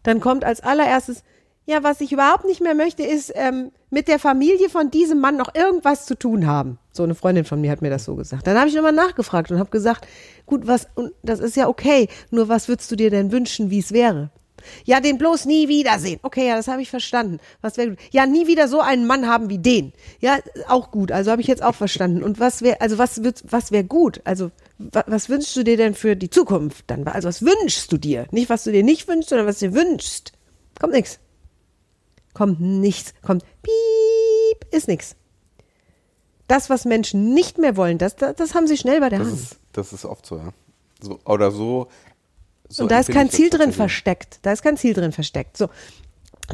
Dann 0.04 0.20
kommt 0.20 0.44
als 0.44 0.60
allererstes, 0.60 1.22
ja, 1.66 1.82
was 1.82 2.00
ich 2.00 2.12
überhaupt 2.12 2.46
nicht 2.46 2.62
mehr 2.62 2.74
möchte, 2.74 3.02
ist 3.02 3.32
ähm, 3.34 3.72
mit 3.90 4.08
der 4.08 4.18
Familie 4.18 4.70
von 4.70 4.90
diesem 4.90 5.20
Mann 5.20 5.36
noch 5.36 5.54
irgendwas 5.54 6.06
zu 6.06 6.14
tun 6.14 6.46
haben. 6.46 6.78
So 6.92 7.02
eine 7.02 7.14
Freundin 7.14 7.44
von 7.44 7.60
mir 7.60 7.70
hat 7.70 7.82
mir 7.82 7.90
das 7.90 8.04
so 8.04 8.14
gesagt. 8.14 8.46
Dann 8.46 8.56
habe 8.56 8.68
ich 8.68 8.74
nochmal 8.74 8.92
nachgefragt 8.92 9.50
und 9.50 9.58
habe 9.58 9.70
gesagt, 9.70 10.06
gut, 10.46 10.66
was, 10.66 10.88
und 10.94 11.12
das 11.22 11.40
ist 11.40 11.56
ja 11.56 11.68
okay, 11.68 12.08
nur 12.30 12.48
was 12.48 12.68
würdest 12.68 12.90
du 12.90 12.96
dir 12.96 13.10
denn 13.10 13.32
wünschen, 13.32 13.70
wie 13.70 13.80
es 13.80 13.92
wäre? 13.92 14.30
Ja, 14.84 15.00
den 15.00 15.18
bloß 15.18 15.44
nie 15.46 15.68
wiedersehen. 15.68 16.18
Okay, 16.22 16.46
ja, 16.48 16.56
das 16.56 16.68
habe 16.68 16.82
ich 16.82 16.90
verstanden. 16.90 17.38
Was 17.60 17.76
wäre 17.76 17.90
gut? 17.90 17.98
Ja, 18.10 18.26
nie 18.26 18.46
wieder 18.46 18.68
so 18.68 18.80
einen 18.80 19.06
Mann 19.06 19.26
haben 19.26 19.48
wie 19.50 19.58
den. 19.58 19.92
Ja, 20.20 20.38
auch 20.68 20.90
gut. 20.90 21.12
Also 21.12 21.30
habe 21.30 21.40
ich 21.40 21.46
jetzt 21.48 21.62
auch 21.62 21.74
verstanden. 21.74 22.22
Und 22.22 22.40
was 22.40 22.62
wäre, 22.62 22.80
also 22.80 22.98
was 22.98 23.22
wird, 23.22 23.42
was 23.48 23.70
wäre 23.72 23.84
gut? 23.84 24.20
Also 24.24 24.50
wa, 24.78 25.04
was 25.06 25.28
wünschst 25.28 25.56
du 25.56 25.64
dir 25.64 25.76
denn 25.76 25.94
für 25.94 26.16
die 26.16 26.30
Zukunft 26.30 26.84
dann? 26.88 27.06
Also 27.06 27.28
was 27.28 27.42
wünschst 27.42 27.90
du 27.92 27.98
dir? 27.98 28.26
Nicht 28.30 28.48
was 28.50 28.64
du 28.64 28.72
dir 28.72 28.82
nicht 28.82 29.08
wünschst, 29.08 29.30
sondern 29.30 29.46
was 29.46 29.58
du 29.58 29.68
dir 29.70 29.74
wünschst. 29.74 30.32
Kommt 30.80 30.92
nix. 30.92 31.18
Kommt 32.34 32.60
nichts. 32.60 33.14
Kommt 33.22 33.44
piep, 33.62 34.74
ist 34.74 34.88
nix. 34.88 35.16
Das, 36.46 36.70
was 36.70 36.84
Menschen 36.84 37.34
nicht 37.34 37.58
mehr 37.58 37.76
wollen, 37.76 37.98
das, 37.98 38.16
das, 38.16 38.34
das 38.36 38.54
haben 38.54 38.66
sie 38.66 38.78
schnell 38.78 39.00
bei 39.00 39.10
der 39.10 39.18
Das 39.18 39.28
Hand. 39.28 39.38
ist, 39.38 39.56
das 39.72 39.92
ist 39.92 40.04
oft 40.04 40.24
so, 40.24 40.36
ja. 40.38 40.52
So, 41.00 41.18
oder 41.26 41.50
so. 41.50 41.88
So 42.68 42.82
und 42.82 42.92
da 42.92 43.00
ist 43.00 43.10
kein 43.10 43.30
Ziel 43.30 43.50
drin 43.50 43.72
versteckt. 43.72 44.40
Da 44.42 44.52
ist 44.52 44.62
kein 44.62 44.76
Ziel 44.76 44.94
drin 44.94 45.12
versteckt. 45.12 45.56
So. 45.56 45.68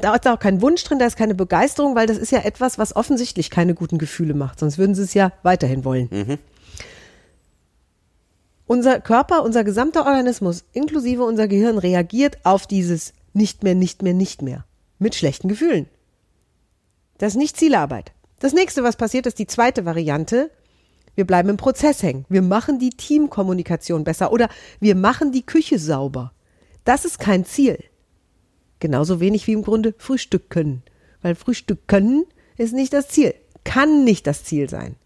Da 0.01 0.15
ist 0.15 0.27
auch 0.27 0.39
kein 0.39 0.61
Wunsch 0.61 0.83
drin, 0.85 0.99
da 0.99 1.07
ist 1.07 1.17
keine 1.17 1.35
Begeisterung, 1.35 1.95
weil 1.95 2.07
das 2.07 2.19
ist 2.19 2.33
ja 2.33 2.41
etwas, 2.41 2.79
was 2.79 2.97
offensichtlich 2.97 3.51
keine 3.51 3.75
guten 3.75 3.99
Gefühle 3.99 4.35
macht. 4.35 4.59
Sonst 4.59 4.79
würden 4.79 4.95
sie 4.95 5.03
es 5.03 5.15
ja 5.15 5.33
weiterhin 5.43 5.85
wollen. 5.85 6.09
Mhm. 6.11 6.39
Unser 8.67 9.01
Körper, 9.01 9.43
unser 9.43 9.63
gesamter 9.63 10.07
Organismus, 10.07 10.65
inklusive 10.73 11.25
unser 11.25 11.49
Gehirn, 11.49 11.79
reagiert 11.79 12.39
auf 12.45 12.67
dieses 12.67 13.13
nicht 13.35 13.63
mehr, 13.63 13.75
nicht 13.75 14.03
mehr, 14.03 14.15
nicht 14.15 14.43
mehr. 14.43 14.65
Mit 14.99 15.15
schlechten 15.15 15.49
Gefühlen. 15.49 15.87
Das 17.19 17.33
ist 17.35 17.39
nicht 17.39 17.57
Zielarbeit. 17.57 18.13
Das 18.39 18.53
nächste, 18.53 18.83
was 18.83 18.97
passiert, 18.97 19.27
ist 19.27 19.39
die 19.39 19.47
zweite 19.47 19.85
Variante. 19.85 20.51
Wir 21.15 21.27
bleiben 21.27 21.49
im 21.49 21.57
Prozess 21.57 22.03
hängen. 22.03 22.25
Wir 22.29 22.43
machen 22.43 22.79
die 22.79 22.91
Teamkommunikation 22.91 24.05
besser 24.05 24.33
oder 24.33 24.49
wir 24.81 24.95
machen 24.95 25.33
die 25.33 25.47
Küche 25.47 25.79
sauber. 25.79 26.33
Das 26.85 27.05
ist 27.05 27.19
kein 27.19 27.45
Ziel. 27.45 27.83
Genauso 28.81 29.21
wenig 29.21 29.47
wie 29.47 29.53
im 29.53 29.63
Grunde 29.63 29.95
Frühstück 29.97 30.51
können. 30.51 30.83
Weil 31.23 31.35
Frühstück 31.35 31.89
können 31.89 32.25
ist 32.57 32.75
nicht 32.75 32.93
das 32.93 33.09
Ziel. 33.09 33.35
Kann 33.65 34.05
nicht 34.05 34.27
das 34.27 34.45
Ziel 34.45 34.69
sein. 34.69 34.97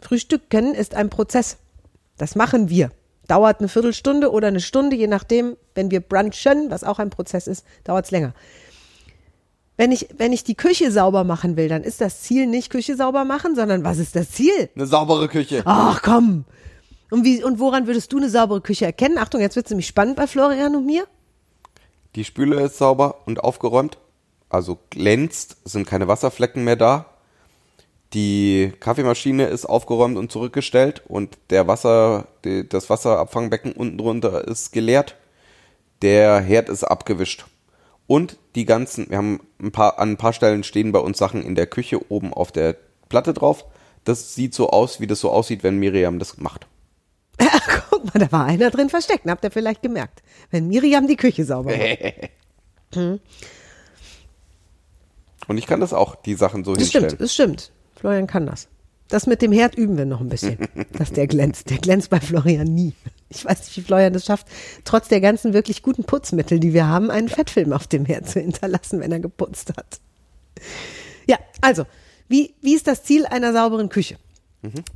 Frühstück 0.00 0.50
können 0.50 0.74
ist 0.74 0.94
ein 0.94 1.10
Prozess. 1.10 1.56
Das 2.16 2.36
machen 2.36 2.68
wir. 2.68 2.90
Dauert 3.26 3.60
eine 3.60 3.68
Viertelstunde 3.68 4.30
oder 4.30 4.48
eine 4.48 4.60
Stunde, 4.60 4.96
je 4.96 5.06
nachdem. 5.06 5.56
Wenn 5.74 5.90
wir 5.90 6.00
brunchen, 6.00 6.70
was 6.70 6.84
auch 6.84 6.98
ein 6.98 7.10
Prozess 7.10 7.46
ist, 7.46 7.64
dauert 7.82 8.04
es 8.04 8.10
länger. 8.10 8.34
Wenn 9.76 9.90
ich, 9.90 10.08
wenn 10.16 10.32
ich 10.32 10.44
die 10.44 10.54
Küche 10.54 10.92
sauber 10.92 11.24
machen 11.24 11.56
will, 11.56 11.68
dann 11.68 11.82
ist 11.82 12.00
das 12.00 12.22
Ziel 12.22 12.46
nicht 12.46 12.70
Küche 12.70 12.96
sauber 12.96 13.24
machen, 13.24 13.56
sondern 13.56 13.82
was 13.82 13.98
ist 13.98 14.14
das 14.14 14.30
Ziel? 14.30 14.70
Eine 14.76 14.86
saubere 14.86 15.28
Küche. 15.28 15.62
Ach 15.64 16.00
komm. 16.02 16.44
Und, 17.10 17.24
wie, 17.24 17.42
und 17.42 17.58
woran 17.58 17.86
würdest 17.86 18.12
du 18.12 18.18
eine 18.18 18.30
saubere 18.30 18.60
Küche 18.60 18.86
erkennen? 18.86 19.18
Achtung, 19.18 19.40
jetzt 19.40 19.56
wird 19.56 19.66
es 19.66 19.70
nämlich 19.70 19.86
spannend 19.86 20.16
bei 20.16 20.26
Florian 20.26 20.76
und 20.76 20.86
mir. 20.86 21.06
Die 22.14 22.24
Spüle 22.24 22.60
ist 22.60 22.78
sauber 22.78 23.16
und 23.26 23.42
aufgeräumt. 23.42 23.98
Also 24.48 24.78
glänzt, 24.90 25.56
es 25.64 25.72
sind 25.72 25.86
keine 25.86 26.06
Wasserflecken 26.06 26.62
mehr 26.62 26.76
da. 26.76 27.06
Die 28.12 28.72
Kaffeemaschine 28.78 29.46
ist 29.46 29.66
aufgeräumt 29.66 30.16
und 30.16 30.30
zurückgestellt 30.30 31.02
und 31.08 31.36
der 31.50 31.66
Wasser, 31.66 32.28
das 32.42 32.88
Wasserabfangbecken 32.88 33.72
unten 33.72 33.98
drunter 33.98 34.46
ist 34.46 34.72
geleert. 34.72 35.16
Der 36.02 36.38
Herd 36.40 36.68
ist 36.68 36.84
abgewischt. 36.84 37.46
Und 38.06 38.36
die 38.54 38.64
ganzen, 38.66 39.08
wir 39.10 39.16
haben 39.16 39.40
ein 39.60 39.72
paar, 39.72 39.98
an 39.98 40.10
ein 40.12 40.16
paar 40.16 40.32
Stellen 40.32 40.62
stehen 40.62 40.92
bei 40.92 40.98
uns 40.98 41.18
Sachen 41.18 41.42
in 41.42 41.54
der 41.54 41.66
Küche 41.66 42.10
oben 42.10 42.32
auf 42.34 42.52
der 42.52 42.76
Platte 43.08 43.32
drauf. 43.32 43.64
Das 44.04 44.34
sieht 44.34 44.54
so 44.54 44.70
aus, 44.70 45.00
wie 45.00 45.06
das 45.06 45.20
so 45.20 45.30
aussieht, 45.30 45.62
wenn 45.62 45.78
Miriam 45.78 46.18
das 46.18 46.36
macht. 46.38 46.66
Guck 47.90 48.04
mal, 48.12 48.20
da 48.20 48.30
war 48.30 48.44
einer 48.44 48.70
drin 48.70 48.90
versteckt. 48.90 49.26
Habt 49.26 49.44
ihr 49.44 49.50
vielleicht 49.50 49.82
gemerkt. 49.82 50.22
Wenn 50.50 50.68
Miriam 50.68 51.06
die 51.06 51.16
Küche 51.16 51.44
sauber 51.44 51.74
macht. 51.76 52.30
Und 55.48 55.58
ich 55.58 55.66
kann 55.66 55.80
das 55.80 55.92
auch, 55.92 56.14
die 56.14 56.34
Sachen 56.34 56.64
so 56.64 56.72
Das 56.74 56.82
hinstellen. 56.84 57.06
stimmt, 57.08 57.20
das 57.22 57.32
stimmt. 57.34 57.72
Florian 57.96 58.26
kann 58.26 58.46
das. 58.46 58.68
Das 59.08 59.26
mit 59.26 59.42
dem 59.42 59.52
Herd 59.52 59.74
üben 59.74 59.98
wir 59.98 60.06
noch 60.06 60.20
ein 60.20 60.28
bisschen, 60.28 60.58
dass 60.92 61.12
der 61.12 61.26
glänzt. 61.26 61.70
Der 61.70 61.78
glänzt 61.78 62.10
bei 62.10 62.20
Florian 62.20 62.66
nie. 62.66 62.94
Ich 63.28 63.44
weiß 63.44 63.60
nicht, 63.60 63.76
wie 63.76 63.82
Florian 63.82 64.12
das 64.12 64.24
schafft, 64.24 64.46
trotz 64.84 65.08
der 65.08 65.20
ganzen 65.20 65.52
wirklich 65.52 65.82
guten 65.82 66.04
Putzmittel, 66.04 66.60
die 66.60 66.72
wir 66.72 66.86
haben, 66.86 67.10
einen 67.10 67.28
Fettfilm 67.28 67.72
auf 67.72 67.86
dem 67.86 68.06
Herd 68.06 68.28
zu 68.28 68.40
hinterlassen, 68.40 69.00
wenn 69.00 69.12
er 69.12 69.20
geputzt 69.20 69.72
hat. 69.76 70.00
Ja, 71.26 71.38
also, 71.60 71.84
wie, 72.28 72.54
wie 72.60 72.74
ist 72.74 72.86
das 72.86 73.02
Ziel 73.02 73.26
einer 73.26 73.52
sauberen 73.52 73.88
Küche? 73.88 74.16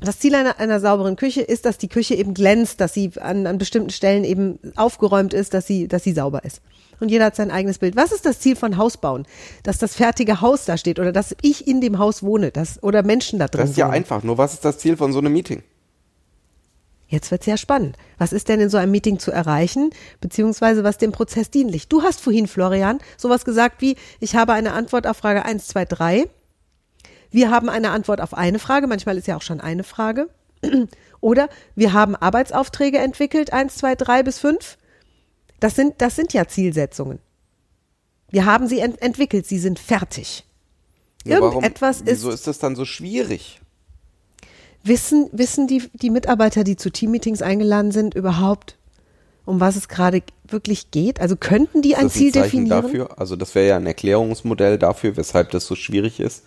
Das 0.01 0.19
Ziel 0.19 0.35
einer, 0.35 0.59
einer 0.59 0.81
sauberen 0.81 1.17
Küche 1.17 1.43
ist, 1.43 1.65
dass 1.65 1.79
die 1.79 1.89
Küche 1.89 2.15
eben 2.15 2.35
glänzt, 2.35 2.81
dass 2.81 2.95
sie 2.95 3.11
an, 3.21 3.47
an 3.47 3.59
bestimmten 3.59 3.91
Stellen 3.91 4.25
eben 4.25 4.59
aufgeräumt 4.77 5.35
ist, 5.35 5.55
dass 5.55 5.67
sie, 5.67 5.89
dass 5.89 6.05
sie 6.05 6.13
sauber 6.13 6.45
ist. 6.45 6.61
Und 7.01 7.11
jeder 7.11 7.27
hat 7.27 7.37
sein 7.37 7.51
eigenes 7.51 7.79
Bild. 7.79 7.97
Was 7.97 8.13
ist 8.13 8.27
das 8.27 8.41
Ziel 8.41 8.57
von 8.57 8.77
Hausbauen? 8.77 9.27
Dass 9.63 9.79
das 9.79 9.95
fertige 9.95 10.41
Haus 10.41 10.65
da 10.65 10.77
steht 10.77 10.99
oder 10.99 11.13
dass 11.13 11.37
ich 11.43 11.67
in 11.69 11.81
dem 11.81 11.99
Haus 11.99 12.23
wohne, 12.23 12.51
dass, 12.51 12.83
oder 12.83 13.03
Menschen 13.03 13.39
da 13.39 13.47
drin 13.47 13.61
Das 13.61 13.71
ist 13.71 13.77
ja 13.77 13.87
wohnen. 13.87 13.95
einfach. 13.95 14.23
Nur 14.23 14.39
was 14.39 14.55
ist 14.55 14.65
das 14.65 14.79
Ziel 14.79 14.97
von 14.97 15.13
so 15.13 15.19
einem 15.19 15.33
Meeting? 15.33 15.63
Jetzt 17.11 17.31
wird's 17.31 17.47
ja 17.47 17.57
spannend. 17.57 17.97
Was 18.19 18.35
ist 18.35 18.49
denn 18.49 18.61
in 18.61 18.69
so 18.69 18.77
einem 18.77 18.93
Meeting 18.93 19.19
zu 19.19 19.31
erreichen, 19.31 19.91
beziehungsweise 20.21 20.85
was 20.85 20.99
dem 20.99 21.11
Prozess 21.11 21.51
dienlich? 21.51 21.89
Du 21.89 22.03
hast 22.03 22.21
vorhin, 22.21 22.47
Florian, 22.47 22.99
sowas 23.17 23.47
gesagt 23.47 23.81
wie, 23.81 23.97
ich 24.21 24.37
habe 24.37 24.53
eine 24.53 24.73
Antwort 24.75 25.07
auf 25.07 25.17
Frage 25.17 25.45
1, 25.45 25.69
2, 25.69 25.85
3. 25.87 26.29
Wir 27.31 27.51
haben 27.51 27.69
eine 27.69 27.91
Antwort 27.91 28.21
auf 28.21 28.35
eine 28.35 28.59
Frage, 28.59 28.87
manchmal 28.87 29.19
ist 29.19 29.27
ja 29.27 29.37
auch 29.37 29.43
schon 29.43 29.61
eine 29.61 29.85
Frage. 29.85 30.29
Oder 31.21 31.49
wir 31.75 31.93
haben 31.93 32.17
Arbeitsaufträge 32.17 32.99
entwickelt, 32.99 33.53
1, 33.53 33.77
2, 33.77 33.95
3 33.97 34.23
bis 34.23 34.38
5. 34.38 34.79
Das 35.61 35.75
sind, 35.75 35.95
das 35.99 36.17
sind 36.17 36.33
ja 36.33 36.47
Zielsetzungen. 36.47 37.19
Wir 38.31 38.45
haben 38.45 38.67
sie 38.69 38.81
ent 38.81 39.01
entwickelt, 39.03 39.47
sie 39.47 39.59
sind 39.59 39.79
fertig. 39.79 40.45
Nur 41.25 41.41
warum- 41.41 41.55
Irgendetwas 41.62 42.01
ist 42.01 42.07
Wieso 42.07 42.31
ist 42.31 42.47
das 42.47 42.59
dann 42.59 42.77
so 42.77 42.85
schwierig? 42.85 43.61
Wissen, 44.85 45.29
wissen 45.33 45.67
die, 45.67 45.91
die 45.93 46.11
Mitarbeiter, 46.11 46.62
die 46.64 46.77
zu 46.77 46.91
Teammeetings 46.91 47.43
eingeladen 47.43 47.91
sind, 47.91 48.14
überhaupt, 48.14 48.79
um 49.45 49.61
was 49.61 49.77
es 49.77 49.88
gerade 49.88 50.23
wirklich 50.47 50.91
geht? 50.91 51.21
Also 51.21 51.37
könnten 51.37 51.83
die 51.83 51.97
ein 51.97 52.07
Ist 52.07 52.14
das 52.14 52.19
Ziel 52.19 52.33
Zeichen 52.33 52.64
definieren? 52.64 52.83
Dafür? 52.83 53.19
Also 53.19 53.35
das 53.37 53.55
wäre 53.55 53.69
ja 53.69 53.77
ein 53.77 53.87
Erklärungsmodell 53.87 54.79
dafür, 54.79 55.17
weshalb 55.17 55.51
das 55.51 55.67
so 55.67 55.75
schwierig 55.75 56.21
ist. 56.21 56.45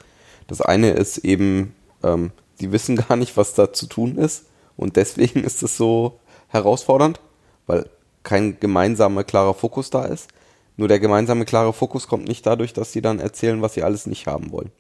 Das 0.51 0.59
eine 0.59 0.89
ist 0.89 1.19
eben, 1.19 1.73
ähm, 2.03 2.31
die 2.59 2.73
wissen 2.73 2.97
gar 3.07 3.15
nicht, 3.15 3.37
was 3.37 3.53
da 3.53 3.71
zu 3.71 3.87
tun 3.87 4.17
ist 4.17 4.47
und 4.75 4.97
deswegen 4.97 5.43
ist 5.45 5.63
es 5.63 5.77
so 5.77 6.19
herausfordernd, 6.49 7.21
weil 7.67 7.89
kein 8.23 8.59
gemeinsamer 8.59 9.23
klarer 9.23 9.53
Fokus 9.53 9.89
da 9.91 10.03
ist. 10.03 10.27
Nur 10.75 10.89
der 10.89 10.99
gemeinsame 10.99 11.45
klare 11.45 11.71
Fokus 11.71 12.09
kommt 12.09 12.27
nicht 12.27 12.45
dadurch, 12.45 12.73
dass 12.73 12.91
sie 12.91 13.01
dann 13.01 13.19
erzählen, 13.19 13.61
was 13.61 13.75
sie 13.75 13.83
alles 13.83 14.07
nicht 14.07 14.27
haben 14.27 14.51
wollen. 14.51 14.71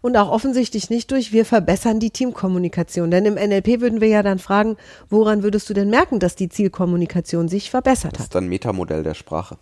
Und 0.00 0.16
auch 0.16 0.30
offensichtlich 0.30 0.88
nicht 0.88 1.10
durch, 1.10 1.30
wir 1.30 1.44
verbessern 1.44 2.00
die 2.00 2.10
Teamkommunikation. 2.10 3.10
Denn 3.10 3.26
im 3.26 3.34
NLP 3.34 3.82
würden 3.82 4.00
wir 4.00 4.08
ja 4.08 4.22
dann 4.22 4.38
fragen, 4.38 4.78
woran 5.10 5.42
würdest 5.42 5.68
du 5.68 5.74
denn 5.74 5.90
merken, 5.90 6.20
dass 6.20 6.36
die 6.36 6.48
Zielkommunikation 6.48 7.48
sich 7.48 7.70
verbessert 7.70 8.14
Das 8.14 8.20
hat? 8.20 8.26
ist 8.26 8.34
dann 8.34 8.48
Metamodell 8.48 9.02
der 9.02 9.14
Sprache. 9.14 9.58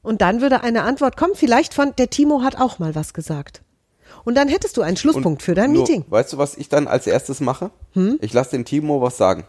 Und 0.00 0.22
dann 0.22 0.40
würde 0.40 0.62
eine 0.62 0.82
Antwort 0.82 1.16
kommen, 1.16 1.34
vielleicht 1.34 1.74
von, 1.74 1.92
der 1.98 2.08
Timo 2.08 2.42
hat 2.42 2.60
auch 2.60 2.78
mal 2.78 2.94
was 2.94 3.14
gesagt. 3.14 3.62
Und 4.24 4.36
dann 4.36 4.48
hättest 4.48 4.76
du 4.76 4.82
einen 4.82 4.96
Schlusspunkt 4.96 5.42
für 5.42 5.54
dein 5.54 5.72
nur, 5.72 5.82
Meeting. 5.82 6.04
Hm? 6.04 6.10
Weißt 6.10 6.32
du, 6.32 6.38
was 6.38 6.56
ich 6.56 6.68
dann 6.68 6.86
als 6.86 7.06
erstes 7.06 7.40
mache? 7.40 7.70
Ich 8.20 8.32
lasse 8.32 8.52
den 8.52 8.64
Timo 8.64 9.00
was 9.00 9.16
sagen. 9.16 9.44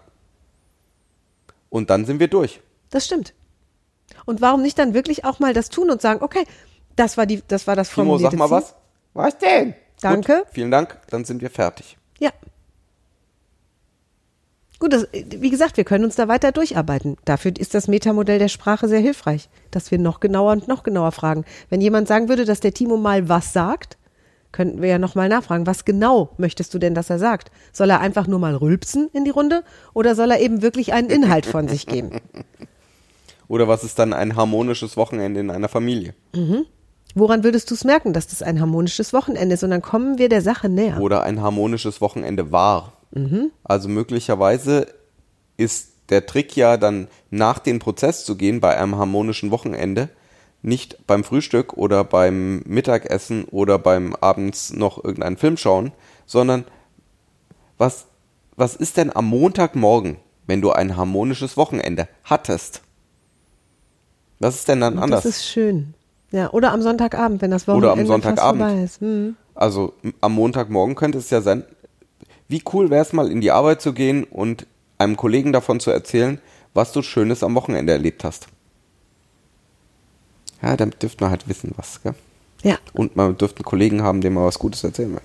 Und 1.70 1.90
dann 1.90 2.06
sind 2.06 2.20
wir 2.20 2.28
durch. 2.28 2.62
Das 2.90 3.06
stimmt. 3.06 3.34
Und 4.26 4.42
warum 4.42 4.62
nicht 4.62 4.78
dann 4.78 4.94
wirklich 4.94 5.26
auch 5.26 5.40
mal 5.40 5.54
das 5.54 5.70
tun 5.70 5.90
und 5.90 6.02
sagen, 6.02 6.22
okay, 6.22 6.46
das 6.96 7.18
war 7.18 7.26
die, 7.26 7.42
das 7.48 7.68
war 7.68 7.76
das 7.76 7.90
Timo, 7.90 8.18
sag 8.18 8.34
mal 8.34 8.48
Ziel. 8.48 8.58
was. 8.58 8.76
Was 9.14 9.38
denn? 9.38 9.76
Danke. 10.02 10.38
Gut, 10.40 10.48
vielen 10.52 10.72
Dank, 10.72 11.00
dann 11.10 11.26
sind 11.26 11.42
wir 11.42 11.50
fertig. 11.50 11.98
Ja. 12.20 12.32
Gut, 14.80 14.94
das, 14.94 15.08
wie 15.14 15.50
gesagt, 15.50 15.78
wir 15.78 15.84
können 15.86 16.04
uns 16.04 16.16
da 16.16 16.28
weiter 16.28 16.52
durcharbeiten. 16.52 17.18
Dafür 17.26 17.54
ist 17.58 17.74
das 17.74 17.88
Metamodell 17.88 18.38
der 18.38 18.50
Sprache 18.50 18.88
sehr 18.88 19.00
hilfreich, 19.00 19.50
dass 19.72 19.92
wir 19.92 19.98
noch 19.98 20.20
genauer 20.20 20.52
und 20.52 20.68
noch 20.68 20.84
genauer 20.84 21.12
fragen. 21.12 21.46
Wenn 21.70 21.80
jemand 21.80 22.08
sagen 22.08 22.28
würde, 22.28 22.46
dass 22.46 22.60
der 22.60 22.74
Timo 22.74 22.98
mal 22.98 23.30
was 23.30 23.54
sagt, 23.54 23.98
könnten 24.54 24.82
wir 24.82 24.88
ja 24.88 25.00
nochmal 25.00 25.28
nachfragen, 25.28 25.68
was 25.68 25.84
genau 25.84 26.30
möchtest 26.38 26.74
du 26.74 26.80
denn, 26.80 26.96
dass 26.96 27.10
er 27.10 27.20
sagt? 27.20 27.52
Soll 27.74 27.90
er 27.90 28.00
einfach 28.00 28.28
nur 28.28 28.40
mal 28.40 28.56
rülpsen 28.56 29.10
in 29.12 29.26
die 29.26 29.32
Runde 29.32 29.64
oder 29.94 30.16
soll 30.16 30.32
er 30.32 30.40
eben 30.40 30.62
wirklich 30.62 30.94
einen 30.94 31.10
Inhalt 31.10 31.46
von 31.46 31.68
sich 31.68 31.86
geben? 31.86 32.12
Oder 33.50 33.68
was 33.68 33.84
ist 33.84 34.00
dann 34.00 34.14
ein 34.14 34.38
harmonisches 34.38 34.96
Wochenende 34.96 35.42
in 35.42 35.52
einer 35.52 35.68
Familie? 35.68 36.16
Woran 37.14 37.44
würdest 37.44 37.70
du 37.70 37.76
es 37.76 37.84
merken, 37.84 38.14
dass 38.14 38.26
das 38.26 38.42
ein 38.42 38.60
harmonisches 38.60 39.14
Wochenende 39.14 39.54
ist? 39.54 39.64
Und 39.64 39.70
dann 39.70 39.82
kommen 39.82 40.18
wir 40.18 40.30
der 40.30 40.42
Sache 40.42 40.70
näher. 40.70 41.00
Oder 41.02 41.24
ein 41.24 41.42
harmonisches 41.42 42.00
Wochenende 42.00 42.52
war. 42.52 42.94
Also 43.64 43.90
möglicherweise 43.90 44.88
ist 45.58 45.90
der 46.10 46.26
Trick 46.26 46.56
ja 46.56 46.78
dann 46.78 47.10
nach 47.30 47.60
den 47.60 47.80
Prozess 47.80 48.26
zu 48.26 48.36
gehen 48.38 48.60
bei 48.60 48.78
einem 48.78 48.96
harmonischen 48.96 49.52
Wochenende, 49.52 50.10
nicht 50.64 51.06
beim 51.06 51.24
Frühstück 51.24 51.74
oder 51.74 52.04
beim 52.04 52.64
Mittagessen 52.66 53.44
oder 53.46 53.78
beim 53.78 54.16
abends 54.16 54.74
noch 54.74 55.04
irgendeinen 55.04 55.38
Film 55.38 55.58
schauen, 55.58 55.92
sondern 56.26 56.66
was, 57.78 58.08
was 58.56 58.76
ist 58.76 58.98
denn 58.98 59.16
am 59.16 59.26
Montagmorgen, 59.26 60.18
wenn 60.48 60.62
du 60.62 60.72
ein 60.72 60.98
harmonisches 60.98 61.58
Wochenende 61.58 62.08
hattest? 62.24 62.82
Was 64.40 64.56
ist 64.56 64.68
denn 64.68 64.82
dann 64.82 64.98
anders? 64.98 65.24
Das 65.24 65.38
ist 65.38 65.46
schön. 65.46 65.94
Ja, 66.32 66.50
oder 66.52 66.72
am 66.72 66.82
Sonntagabend, 66.82 67.42
wenn 67.42 67.52
das 67.52 67.68
Wochenende 67.68 67.92
Oder 67.92 68.02
am 68.02 68.08
Sonntagabend. 68.08 68.62
vorbei 68.62 68.84
ist. 68.84 69.02
Hm. 69.02 69.36
Also 69.54 69.94
am 70.20 70.34
Montagmorgen 70.34 70.96
könnte 70.96 71.20
es 71.20 71.30
ja 71.30 71.42
sein, 71.42 71.64
wie 72.48 72.64
cool 72.74 72.90
wäre 72.90 73.04
es 73.04 73.14
mal 73.14 73.32
in 73.32 73.42
die 73.42 73.52
Arbeit 73.52 73.82
zu 73.82 73.94
gehen 73.94 74.24
und 74.24 74.66
einem 74.98 75.18
Kollegen 75.18 75.54
davon 75.54 75.80
zu 75.80 75.92
erzählen, 75.92 76.40
was 76.74 76.92
du 76.92 77.02
Schönes 77.02 77.44
am 77.44 77.54
Wochenende 77.56 77.94
erlebt 77.94 78.24
hast. 78.24 78.48
Ja, 80.64 80.78
dann 80.78 80.92
dürfte 80.92 81.24
man 81.24 81.32
halt 81.32 81.48
wissen, 81.50 81.74
was. 81.76 82.02
Gell? 82.02 82.16
Ja. 82.64 82.78
Und 82.94 83.16
man 83.18 83.38
dürfte 83.38 83.58
einen 83.58 83.66
Kollegen 83.66 84.02
haben, 84.02 84.22
dem 84.22 84.36
man 84.36 84.46
was 84.46 84.58
Gutes 84.58 84.84
erzählen 84.84 85.12
will. 85.12 85.22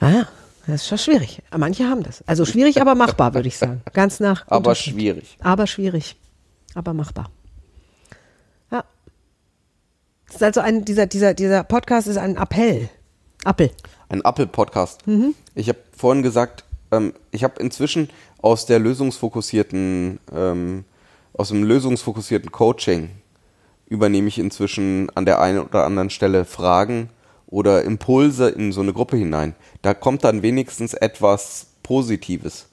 Ah, 0.00 0.26
das 0.66 0.82
ist 0.82 0.88
schon 0.88 0.98
schwierig. 0.98 1.42
Manche 1.56 1.84
haben 1.84 2.04
das. 2.04 2.22
Also 2.26 2.44
schwierig, 2.44 2.80
aber 2.80 2.94
machbar, 2.94 3.34
würde 3.34 3.48
ich 3.48 3.58
sagen. 3.58 3.82
Ganz 3.92 4.20
nach. 4.20 4.46
Aber 4.48 4.74
schwierig. 4.74 5.36
Aber 5.40 5.66
schwierig. 5.66 6.16
Aber 6.74 6.92
machbar. 6.92 7.30
Ja. 8.70 8.84
Das 10.26 10.36
ist 10.36 10.42
also 10.42 10.60
ein, 10.60 10.84
dieser, 10.84 11.06
dieser, 11.06 11.34
dieser 11.34 11.64
Podcast 11.64 12.06
ist 12.06 12.18
ein 12.18 12.36
Appell. 12.36 12.88
Appel. 13.44 13.70
Ein 14.08 14.22
Apple-Podcast. 14.24 15.00
Ich 15.54 15.68
habe 15.68 15.78
vorhin 15.96 16.22
gesagt, 16.22 16.64
ähm, 16.92 17.12
ich 17.32 17.42
habe 17.42 17.60
inzwischen 17.60 18.10
aus 18.38 18.66
der 18.66 18.78
lösungsfokussierten, 18.78 20.20
ähm, 20.32 20.84
aus 21.32 21.48
dem 21.48 21.64
lösungsfokussierten 21.64 22.52
Coaching 22.52 23.10
übernehme 23.86 24.28
ich 24.28 24.38
inzwischen 24.38 25.10
an 25.14 25.24
der 25.24 25.40
einen 25.40 25.60
oder 25.60 25.84
anderen 25.84 26.10
Stelle 26.10 26.44
Fragen 26.44 27.10
oder 27.46 27.84
Impulse 27.84 28.48
in 28.48 28.72
so 28.72 28.80
eine 28.80 28.92
Gruppe 28.92 29.16
hinein. 29.16 29.54
Da 29.82 29.94
kommt 29.94 30.24
dann 30.24 30.42
wenigstens 30.42 30.94
etwas 30.94 31.68
Positives. 31.82 32.66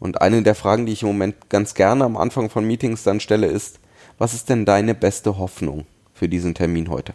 Und 0.00 0.20
eine 0.20 0.42
der 0.42 0.56
Fragen, 0.56 0.86
die 0.86 0.92
ich 0.92 1.02
im 1.02 1.08
Moment 1.08 1.48
ganz 1.48 1.74
gerne 1.74 2.04
am 2.04 2.16
Anfang 2.16 2.50
von 2.50 2.66
Meetings 2.66 3.04
dann 3.04 3.20
stelle, 3.20 3.46
ist, 3.46 3.78
was 4.18 4.34
ist 4.34 4.48
denn 4.48 4.64
deine 4.64 4.94
beste 4.94 5.38
Hoffnung 5.38 5.86
für 6.12 6.28
diesen 6.28 6.54
Termin 6.54 6.90
heute? 6.90 7.14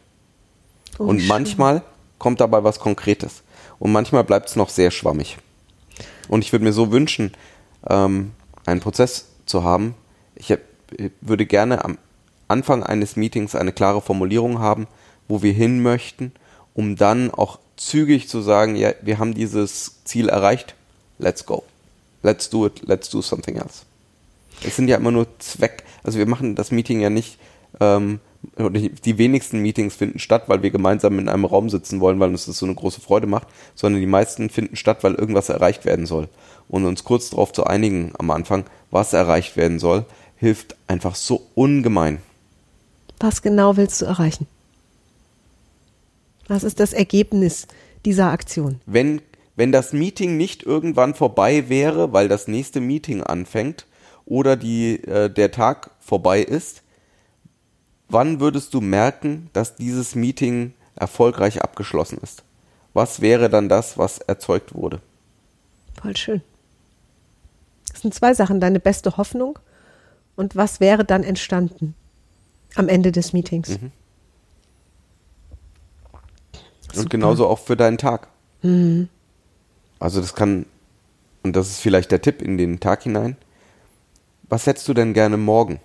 Oh, 0.98 1.04
Und 1.04 1.20
schön. 1.20 1.28
manchmal 1.28 1.82
kommt 2.18 2.40
dabei 2.40 2.64
was 2.64 2.80
Konkretes. 2.80 3.44
Und 3.78 3.92
manchmal 3.92 4.24
bleibt 4.24 4.50
es 4.50 4.56
noch 4.56 4.70
sehr 4.70 4.92
schwammig. 4.92 5.38
Und 6.30 6.44
ich 6.44 6.52
würde 6.54 6.64
mir 6.64 6.74
so 6.74 6.92
wünschen, 6.92 7.34
ähm, 7.90 8.32
einen 8.66 8.80
Prozess 8.80 9.28
zu 9.46 9.64
haben. 9.64 9.94
Ich 10.36 10.52
hab, 10.52 10.60
ich 10.98 11.12
würde 11.22 11.46
gerne 11.46 11.84
am 11.84 11.98
Anfang 12.48 12.84
eines 12.84 13.16
Meetings 13.16 13.56
eine 13.56 13.72
klare 13.72 14.02
Formulierung 14.02 14.60
haben, 14.60 14.88
wo 15.28 15.42
wir 15.42 15.54
hin 15.54 15.82
möchten, 15.82 16.32
um 16.74 16.96
dann 16.96 17.32
auch 17.32 17.60
zügig 17.76 18.28
zu 18.28 18.42
sagen, 18.42 18.76
ja, 18.76 18.94
wir 19.02 19.20
haben 19.20 19.34
dieses 19.34 20.04
Ziel 20.04 20.30
erreicht, 20.30 20.76
let's 21.20 21.46
go. 21.46 21.64
Let's 22.24 22.50
do 22.50 22.66
it, 22.66 22.82
let's 22.86 23.10
do 23.10 23.22
something 23.22 23.56
else. 23.56 23.84
Es 24.64 24.76
sind 24.76 24.88
ja 24.88 24.98
immer 24.98 25.12
nur 25.12 25.28
Zweck, 25.40 25.84
also 26.04 26.18
wir 26.18 26.26
machen 26.26 26.56
das 26.56 26.72
Meeting 26.72 27.00
ja 27.00 27.10
nicht, 27.10 27.38
ähm, 27.80 28.20
die 28.58 29.18
wenigsten 29.18 29.60
Meetings 29.60 29.96
finden 29.96 30.20
statt, 30.20 30.44
weil 30.48 30.64
wir 30.64 30.72
gemeinsam 30.72 31.20
in 31.20 31.30
einem 31.30 31.46
Raum 31.46 31.70
sitzen 31.70 32.00
wollen, 32.00 32.20
weil 32.20 32.30
uns 32.30 32.46
das 32.46 32.58
so 32.58 32.66
eine 32.66 32.76
große 32.76 33.02
Freude 33.02 33.28
macht, 33.28 33.48
sondern 33.76 34.02
die 34.02 34.08
meisten 34.08 34.50
finden 34.50 34.76
statt, 34.76 35.04
weil 35.04 35.16
irgendwas 35.16 35.50
erreicht 35.50 35.86
werden 35.86 36.06
soll. 36.06 36.28
Und 36.68 36.86
uns 36.86 37.04
kurz 37.04 37.30
darauf 37.30 37.52
zu 37.52 37.66
einigen 37.66 38.14
am 38.18 38.32
Anfang, 38.32 38.66
was 38.92 39.14
erreicht 39.14 39.58
werden 39.58 39.80
soll, 39.80 40.06
hilft 40.38 40.76
einfach 40.88 41.16
so 41.16 41.48
ungemein. 41.56 42.20
Was 43.20 43.42
genau 43.42 43.78
willst 43.78 44.02
du 44.02 44.06
erreichen? 44.06 44.48
Was 46.48 46.64
ist 46.64 46.80
das 46.80 46.94
Ergebnis 46.94 47.68
dieser 48.06 48.32
Aktion? 48.32 48.80
Wenn, 48.86 49.22
wenn 49.56 49.72
das 49.72 49.92
Meeting 49.92 50.38
nicht 50.38 50.64
irgendwann 50.64 51.14
vorbei 51.14 51.68
wäre, 51.68 52.14
weil 52.14 52.28
das 52.28 52.48
nächste 52.48 52.80
Meeting 52.80 53.24
anfängt 53.24 53.86
oder 54.26 54.56
die, 54.56 55.04
äh, 55.04 55.30
der 55.30 55.52
Tag 55.52 55.92
vorbei 56.00 56.42
ist, 56.42 56.84
wann 58.08 58.40
würdest 58.40 58.74
du 58.74 58.82
merken, 58.82 59.50
dass 59.54 59.76
dieses 59.76 60.16
Meeting 60.16 60.74
erfolgreich 60.96 61.62
abgeschlossen 61.62 62.20
ist? 62.22 62.44
Was 62.94 63.22
wäre 63.22 63.50
dann 63.50 63.68
das, 63.68 63.98
was 63.98 64.20
erzeugt 64.20 64.74
wurde? 64.74 65.02
Voll 66.02 66.16
schön. 66.16 66.42
Das 67.92 68.02
sind 68.02 68.14
zwei 68.14 68.34
Sachen. 68.34 68.60
Deine 68.60 68.80
beste 68.80 69.18
Hoffnung 69.18 69.60
und 70.36 70.56
was 70.56 70.80
wäre 70.80 71.04
dann 71.04 71.24
entstanden 71.24 71.96
am 72.76 72.90
Ende 72.90 73.12
des 73.12 73.34
Meetings? 73.34 73.70
Mhm. 73.70 73.92
Und 76.96 77.10
genauso 77.10 77.48
auch 77.48 77.60
für 77.60 77.76
deinen 77.76 77.98
Tag. 77.98 78.28
Also 80.00 80.22
das 80.22 80.36
kann 80.36 80.66
und 81.44 81.56
das 81.56 81.70
ist 81.70 81.80
vielleicht 81.80 82.12
der 82.12 82.22
Tipp 82.22 82.42
in 82.42 82.58
den 82.58 82.80
Tag 82.80 83.04
hinein, 83.04 83.38
was 84.50 84.66
hättest 84.66 84.88
du 84.88 84.94
denn 84.94 85.14
gerne 85.14 85.38
morgen? 85.38 85.80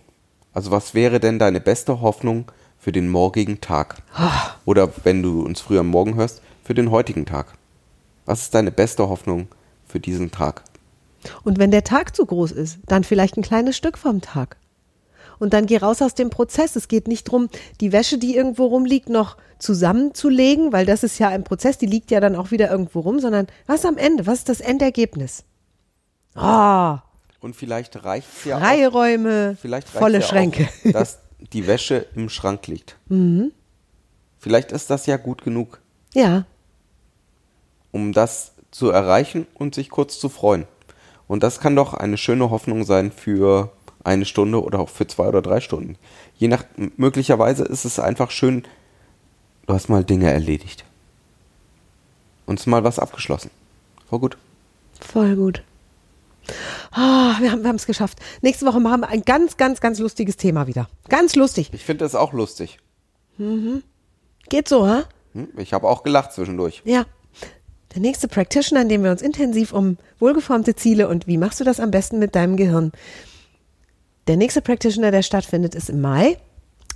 Also 0.53 0.71
was 0.71 0.95
wäre 0.95 1.21
denn 1.21 1.38
deine 1.38 1.61
beste 1.61 2.01
Hoffnung 2.01 2.51
für 2.79 2.92
den 2.92 3.09
morgigen 3.09 3.61
Tag? 3.61 4.03
Oder 4.64 4.92
wenn 5.05 5.23
du 5.23 5.42
uns 5.42 5.61
früher 5.61 5.81
am 5.81 5.88
Morgen 5.88 6.16
hörst, 6.16 6.42
für 6.64 6.75
den 6.75 6.90
heutigen 6.90 7.27
Tag. 7.27 7.55
Was 8.25 8.42
ist 8.42 8.55
deine 8.55 8.71
beste 8.71 9.09
Hoffnung 9.09 9.49
für 9.87 10.01
diesen 10.01 10.31
Tag? 10.31 10.62
Und 11.45 11.59
wenn 11.59 11.71
der 11.71 11.85
Tag 11.85 12.14
zu 12.14 12.25
groß 12.27 12.53
ist, 12.53 12.79
dann 12.87 13.05
vielleicht 13.05 13.37
ein 13.37 13.42
kleines 13.42 13.77
Stück 13.77 13.99
vom 13.99 14.21
Tag. 14.21 14.57
Und 15.42 15.55
dann 15.55 15.66
geh 15.66 15.78
raus 15.78 16.00
aus 16.02 16.14
dem 16.14 16.31
Prozess. 16.31 16.76
Es 16.76 16.87
geht 16.87 17.09
nicht 17.09 17.24
drum, 17.24 17.48
die 17.81 17.90
Wäsche, 17.90 18.16
die 18.16 18.37
irgendwo 18.37 18.66
rumliegt, 18.66 19.09
noch 19.09 19.37
zusammenzulegen, 19.59 20.72
weil 20.72 20.87
das 20.87 21.02
ist 21.02 21.18
ja 21.18 21.31
ein 21.31 21.42
Prozess, 21.42 21.78
die 21.78 21.87
liegt 21.87 22.12
ja 22.12 22.20
dann 22.20 22.37
auch 22.37 22.52
wieder 22.52 22.70
irgendwo 22.70 23.00
rum, 23.00 23.18
sondern 23.18 23.48
was 23.66 23.85
am 23.85 23.96
Ende? 23.96 24.28
Was 24.28 24.38
ist 24.38 24.48
das 24.48 24.61
Endergebnis? 24.61 25.42
Ah, 26.37 27.00
Und 27.40 27.57
vielleicht 27.57 28.05
reicht 28.05 28.28
es 28.38 28.44
ja 28.44 28.61
freie 28.61 28.90
auch, 28.90 28.94
Räume, 28.94 29.57
vielleicht 29.61 29.88
volle 29.88 30.20
ja 30.20 30.24
Schränke. 30.24 30.68
Auch, 30.87 30.92
dass 30.92 31.18
die 31.52 31.66
Wäsche 31.66 32.07
im 32.14 32.28
Schrank 32.28 32.68
liegt. 32.68 32.96
Vielleicht 34.38 34.70
ist 34.70 34.90
das 34.90 35.07
ja 35.07 35.16
gut 35.16 35.42
genug, 35.42 35.81
ja, 36.14 36.44
um 37.90 38.12
das 38.12 38.52
zu 38.70 38.90
erreichen 38.90 39.48
und 39.55 39.74
sich 39.74 39.90
kurz 39.90 40.20
zu 40.20 40.28
freuen. 40.28 40.68
Und 41.26 41.42
das 41.42 41.59
kann 41.59 41.74
doch 41.74 41.94
eine 41.94 42.16
schöne 42.16 42.50
Hoffnung 42.50 42.85
sein 42.85 43.11
für 43.11 43.72
eine 44.05 44.25
Stunde 44.25 44.62
oder 44.62 44.81
auch 44.81 44.88
für 44.88 45.07
zwei 45.07 45.29
oder 45.29 45.43
drei 45.43 45.61
Stunden. 45.61 45.97
Je 46.37 46.49
nach, 46.49 46.65
möglicherweise 46.97 47.65
ist 47.65 47.85
es 47.85 47.99
einfach 47.99 48.31
schön, 48.31 48.65
du 49.67 49.75
hast 49.75 49.88
mal 49.88 50.05
Dinge 50.05 50.31
erledigt. 50.31 50.85
Und 52.47 52.59
es 52.59 52.62
ist 52.62 52.67
mal 52.67 52.85
was 52.85 52.99
abgeschlossen. 52.99 53.51
Voll 54.09 54.19
gut. 54.19 54.37
voll 55.01 55.37
gut. 55.37 55.62
Ah, 56.91 57.37
wir 57.41 57.53
haben 57.53 57.62
wir 57.62 57.75
es 57.75 57.87
geschafft. 57.87 58.19
Nächste 58.41 58.67
Woche 58.67 58.81
machen 58.81 59.03
wir 59.03 59.09
ein 59.09 59.23
ganz, 59.23 59.57
ganz, 59.57 59.81
ganz 59.81 59.99
lustiges 59.99 60.37
Thema 60.37 60.67
wieder. 60.67 60.88
Ganz 61.09 61.37
lustig. 61.37 61.71
Ich 61.73 61.85
finde 61.85 62.05
das 62.05 62.15
auch 62.15 62.33
lustig. 62.33 62.79
Geht 64.49 64.69
so, 64.69 64.87
ha? 64.87 65.05
Hm? 65.35 65.49
Ich 65.57 65.73
habe 65.73 65.88
auch 65.88 66.03
gelacht 66.03 66.33
zwischendurch. 66.33 66.83
Ja. 66.85 67.07
Der 67.95 68.01
nächste 68.01 68.27
Practitioner, 68.29 68.83
an 68.83 68.88
dem 68.88 69.05
wir 69.05 69.11
uns 69.11 69.23
intensiv 69.23 69.73
um 69.73 69.99
wohlgeformte 70.19 70.75
Ziele 70.75 71.09
und 71.09 71.27
wie 71.27 71.38
machst 71.38 71.61
du 71.61 71.65
das 71.65 71.79
am 71.79 71.91
besten 71.91 72.19
mit 72.19 72.35
deinem 72.35 72.57
Gehirn? 72.57 72.93
Der 74.27 74.37
nächste 74.37 74.63
Practitioner, 74.63 75.11
der 75.11 75.23
stattfindet, 75.23 75.75
ist 75.75 75.91
im 75.91 76.01
Mai. 76.01 76.37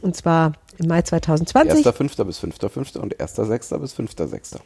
Und 0.01 0.15
zwar 0.15 0.53
im 0.79 0.89
Mai 0.89 1.03
2020. 1.03 1.87
1.5. 1.87 2.25
bis 2.25 2.41
5.5. 2.41 2.99
und 2.99 3.17
1.6. 3.17 3.79
bis 3.79 3.95
5.6. 3.95 4.59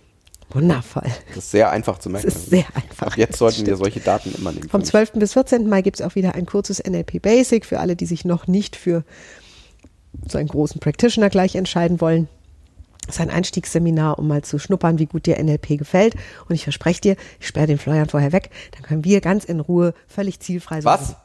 Wundervoll. 0.50 1.06
Das 1.28 1.44
ist 1.44 1.50
sehr 1.52 1.70
einfach 1.70 1.98
zu 1.98 2.10
merken. 2.10 2.26
Das 2.26 2.36
ist 2.36 2.50
sehr 2.50 2.66
einfach. 2.74 3.06
Ab 3.06 3.16
jetzt 3.16 3.38
sollten 3.38 3.66
wir 3.66 3.76
solche 3.76 4.00
Daten 4.00 4.34
immer 4.36 4.50
nehmen. 4.50 4.68
Vom 4.68 4.80
finde 4.82 4.86
ich. 4.86 4.90
12. 4.90 5.12
bis 5.12 5.32
14. 5.34 5.68
Mai 5.68 5.82
gibt 5.82 6.00
es 6.00 6.06
auch 6.06 6.16
wieder 6.16 6.34
ein 6.34 6.44
kurzes 6.46 6.82
NLP 6.82 7.22
Basic 7.22 7.64
für 7.64 7.78
alle, 7.78 7.94
die 7.94 8.06
sich 8.06 8.24
noch 8.24 8.48
nicht 8.48 8.74
für 8.74 9.04
so 10.28 10.38
einen 10.38 10.48
großen 10.48 10.80
Practitioner 10.80 11.30
gleich 11.30 11.54
entscheiden 11.54 12.00
wollen. 12.00 12.28
Das 13.06 13.16
ist 13.16 13.20
ein 13.20 13.30
Einstiegsseminar, 13.30 14.18
um 14.18 14.28
mal 14.28 14.42
zu 14.42 14.58
schnuppern, 14.58 14.98
wie 14.98 15.06
gut 15.06 15.26
dir 15.26 15.42
NLP 15.42 15.78
gefällt. 15.78 16.14
Und 16.48 16.54
ich 16.54 16.64
verspreche 16.64 17.00
dir, 17.00 17.16
ich 17.38 17.46
sperre 17.46 17.68
den 17.68 17.78
Florian 17.78 18.08
vorher 18.08 18.32
weg, 18.32 18.50
dann 18.72 18.82
können 18.82 19.04
wir 19.04 19.20
ganz 19.20 19.44
in 19.44 19.60
Ruhe, 19.60 19.94
völlig 20.08 20.40
zielfrei 20.40 20.84
Was? 20.84 21.16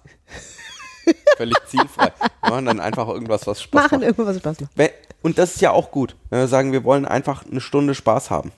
Völlig 1.37 1.57
zielfrei. 1.67 2.11
Wir 2.41 2.49
machen 2.49 2.65
dann 2.65 2.79
einfach 2.79 3.07
irgendwas, 3.07 3.45
was 3.47 3.61
Spaß 3.61 3.83
machen, 3.83 3.99
macht. 3.99 4.07
irgendwas 4.07 4.37
Spaß 4.37 4.57
macht. 4.61 4.91
Und 5.21 5.37
das 5.37 5.55
ist 5.55 5.61
ja 5.61 5.71
auch 5.71 5.91
gut, 5.91 6.15
wenn 6.29 6.39
wir 6.39 6.47
sagen, 6.47 6.71
wir 6.71 6.83
wollen 6.83 7.05
einfach 7.05 7.45
eine 7.49 7.61
Stunde 7.61 7.95
Spaß 7.95 8.29
haben. 8.29 8.51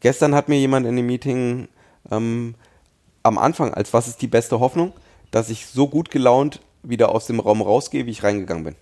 Gestern 0.00 0.34
hat 0.34 0.48
mir 0.48 0.58
jemand 0.58 0.86
in 0.86 0.96
dem 0.96 1.06
Meeting 1.06 1.68
ähm, 2.10 2.54
am 3.22 3.36
Anfang, 3.38 3.74
als 3.74 3.92
was 3.92 4.08
ist 4.08 4.22
die 4.22 4.26
beste 4.26 4.58
Hoffnung, 4.60 4.92
dass 5.30 5.50
ich 5.50 5.66
so 5.66 5.88
gut 5.88 6.10
gelaunt 6.10 6.60
wieder 6.82 7.10
aus 7.14 7.26
dem 7.26 7.40
Raum 7.40 7.60
rausgehe, 7.60 8.06
wie 8.06 8.10
ich 8.10 8.22
reingegangen 8.22 8.64
bin. 8.64 8.74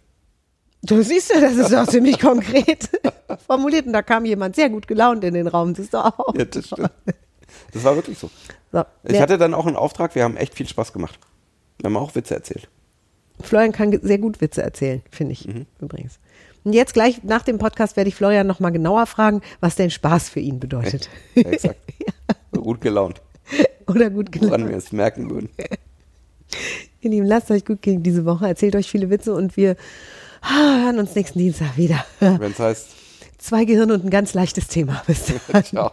Du 0.82 1.02
siehst 1.02 1.34
ja, 1.34 1.40
das 1.40 1.56
ist 1.56 1.74
auch 1.74 1.88
ziemlich 1.88 2.20
konkret 2.20 2.88
formuliert. 3.48 3.86
Und 3.86 3.92
da 3.94 4.02
kam 4.02 4.24
jemand 4.24 4.54
sehr 4.54 4.70
gut 4.70 4.86
gelaunt 4.86 5.24
in 5.24 5.34
den 5.34 5.48
Raum. 5.48 5.74
Das 5.74 5.80
ist 5.86 5.94
doch 5.94 6.16
auch. 6.18 6.34
Ja, 6.36 6.44
das 6.44 6.66
stimmt. 6.66 6.90
Das 7.72 7.82
war 7.82 7.96
wirklich 7.96 8.16
so. 8.16 8.30
So, 8.70 8.84
Ich 9.02 9.10
der- 9.12 9.22
hatte 9.22 9.38
dann 9.38 9.54
auch 9.54 9.66
einen 9.66 9.74
Auftrag, 9.74 10.14
wir 10.14 10.22
haben 10.22 10.36
echt 10.36 10.54
viel 10.54 10.68
Spaß 10.68 10.92
gemacht. 10.92 11.18
Wir 11.78 11.86
haben 11.86 11.96
auch 11.96 12.14
Witze 12.14 12.34
erzählt. 12.34 12.68
Florian 13.40 13.72
kann 13.72 13.98
sehr 14.02 14.18
gut 14.18 14.40
Witze 14.40 14.62
erzählen, 14.62 15.02
finde 15.10 15.32
ich 15.32 15.48
übrigens. 15.80 16.18
Und 16.64 16.72
jetzt 16.72 16.92
gleich 16.92 17.22
nach 17.22 17.42
dem 17.42 17.58
Podcast 17.58 17.96
werde 17.96 18.08
ich 18.08 18.16
Florian 18.16 18.46
nochmal 18.46 18.72
genauer 18.72 19.06
fragen, 19.06 19.42
was 19.60 19.76
denn 19.76 19.90
Spaß 19.90 20.28
für 20.28 20.40
ihn 20.40 20.58
bedeutet. 20.58 21.08
Ja, 21.34 21.42
exakt. 21.42 21.78
Gut 22.50 22.80
gelaunt. 22.80 23.22
Oder 23.86 24.10
gut 24.10 24.34
Woran 24.34 24.50
gelaunt. 24.50 24.68
wir 24.68 24.76
es 24.76 24.92
merken 24.92 25.30
würden. 25.30 25.48
Ihr 27.00 27.10
Lieben, 27.10 27.26
lasst 27.26 27.50
euch 27.50 27.64
gut 27.64 27.80
gehen 27.80 28.02
diese 28.02 28.24
Woche. 28.24 28.48
Erzählt 28.48 28.74
euch 28.74 28.90
viele 28.90 29.08
Witze 29.08 29.32
und 29.32 29.56
wir 29.56 29.76
ah, 30.42 30.82
hören 30.84 30.98
uns 30.98 31.14
nächsten 31.14 31.38
Dienstag 31.38 31.76
wieder. 31.76 32.04
Wenn 32.20 32.50
es 32.50 32.58
heißt, 32.58 32.88
Zwei 33.38 33.64
Gehirne 33.64 33.94
und 33.94 34.04
ein 34.04 34.10
ganz 34.10 34.34
leichtes 34.34 34.66
Thema. 34.66 35.02
Bis 35.06 35.26
dann. 35.52 35.64
ciao. 35.64 35.92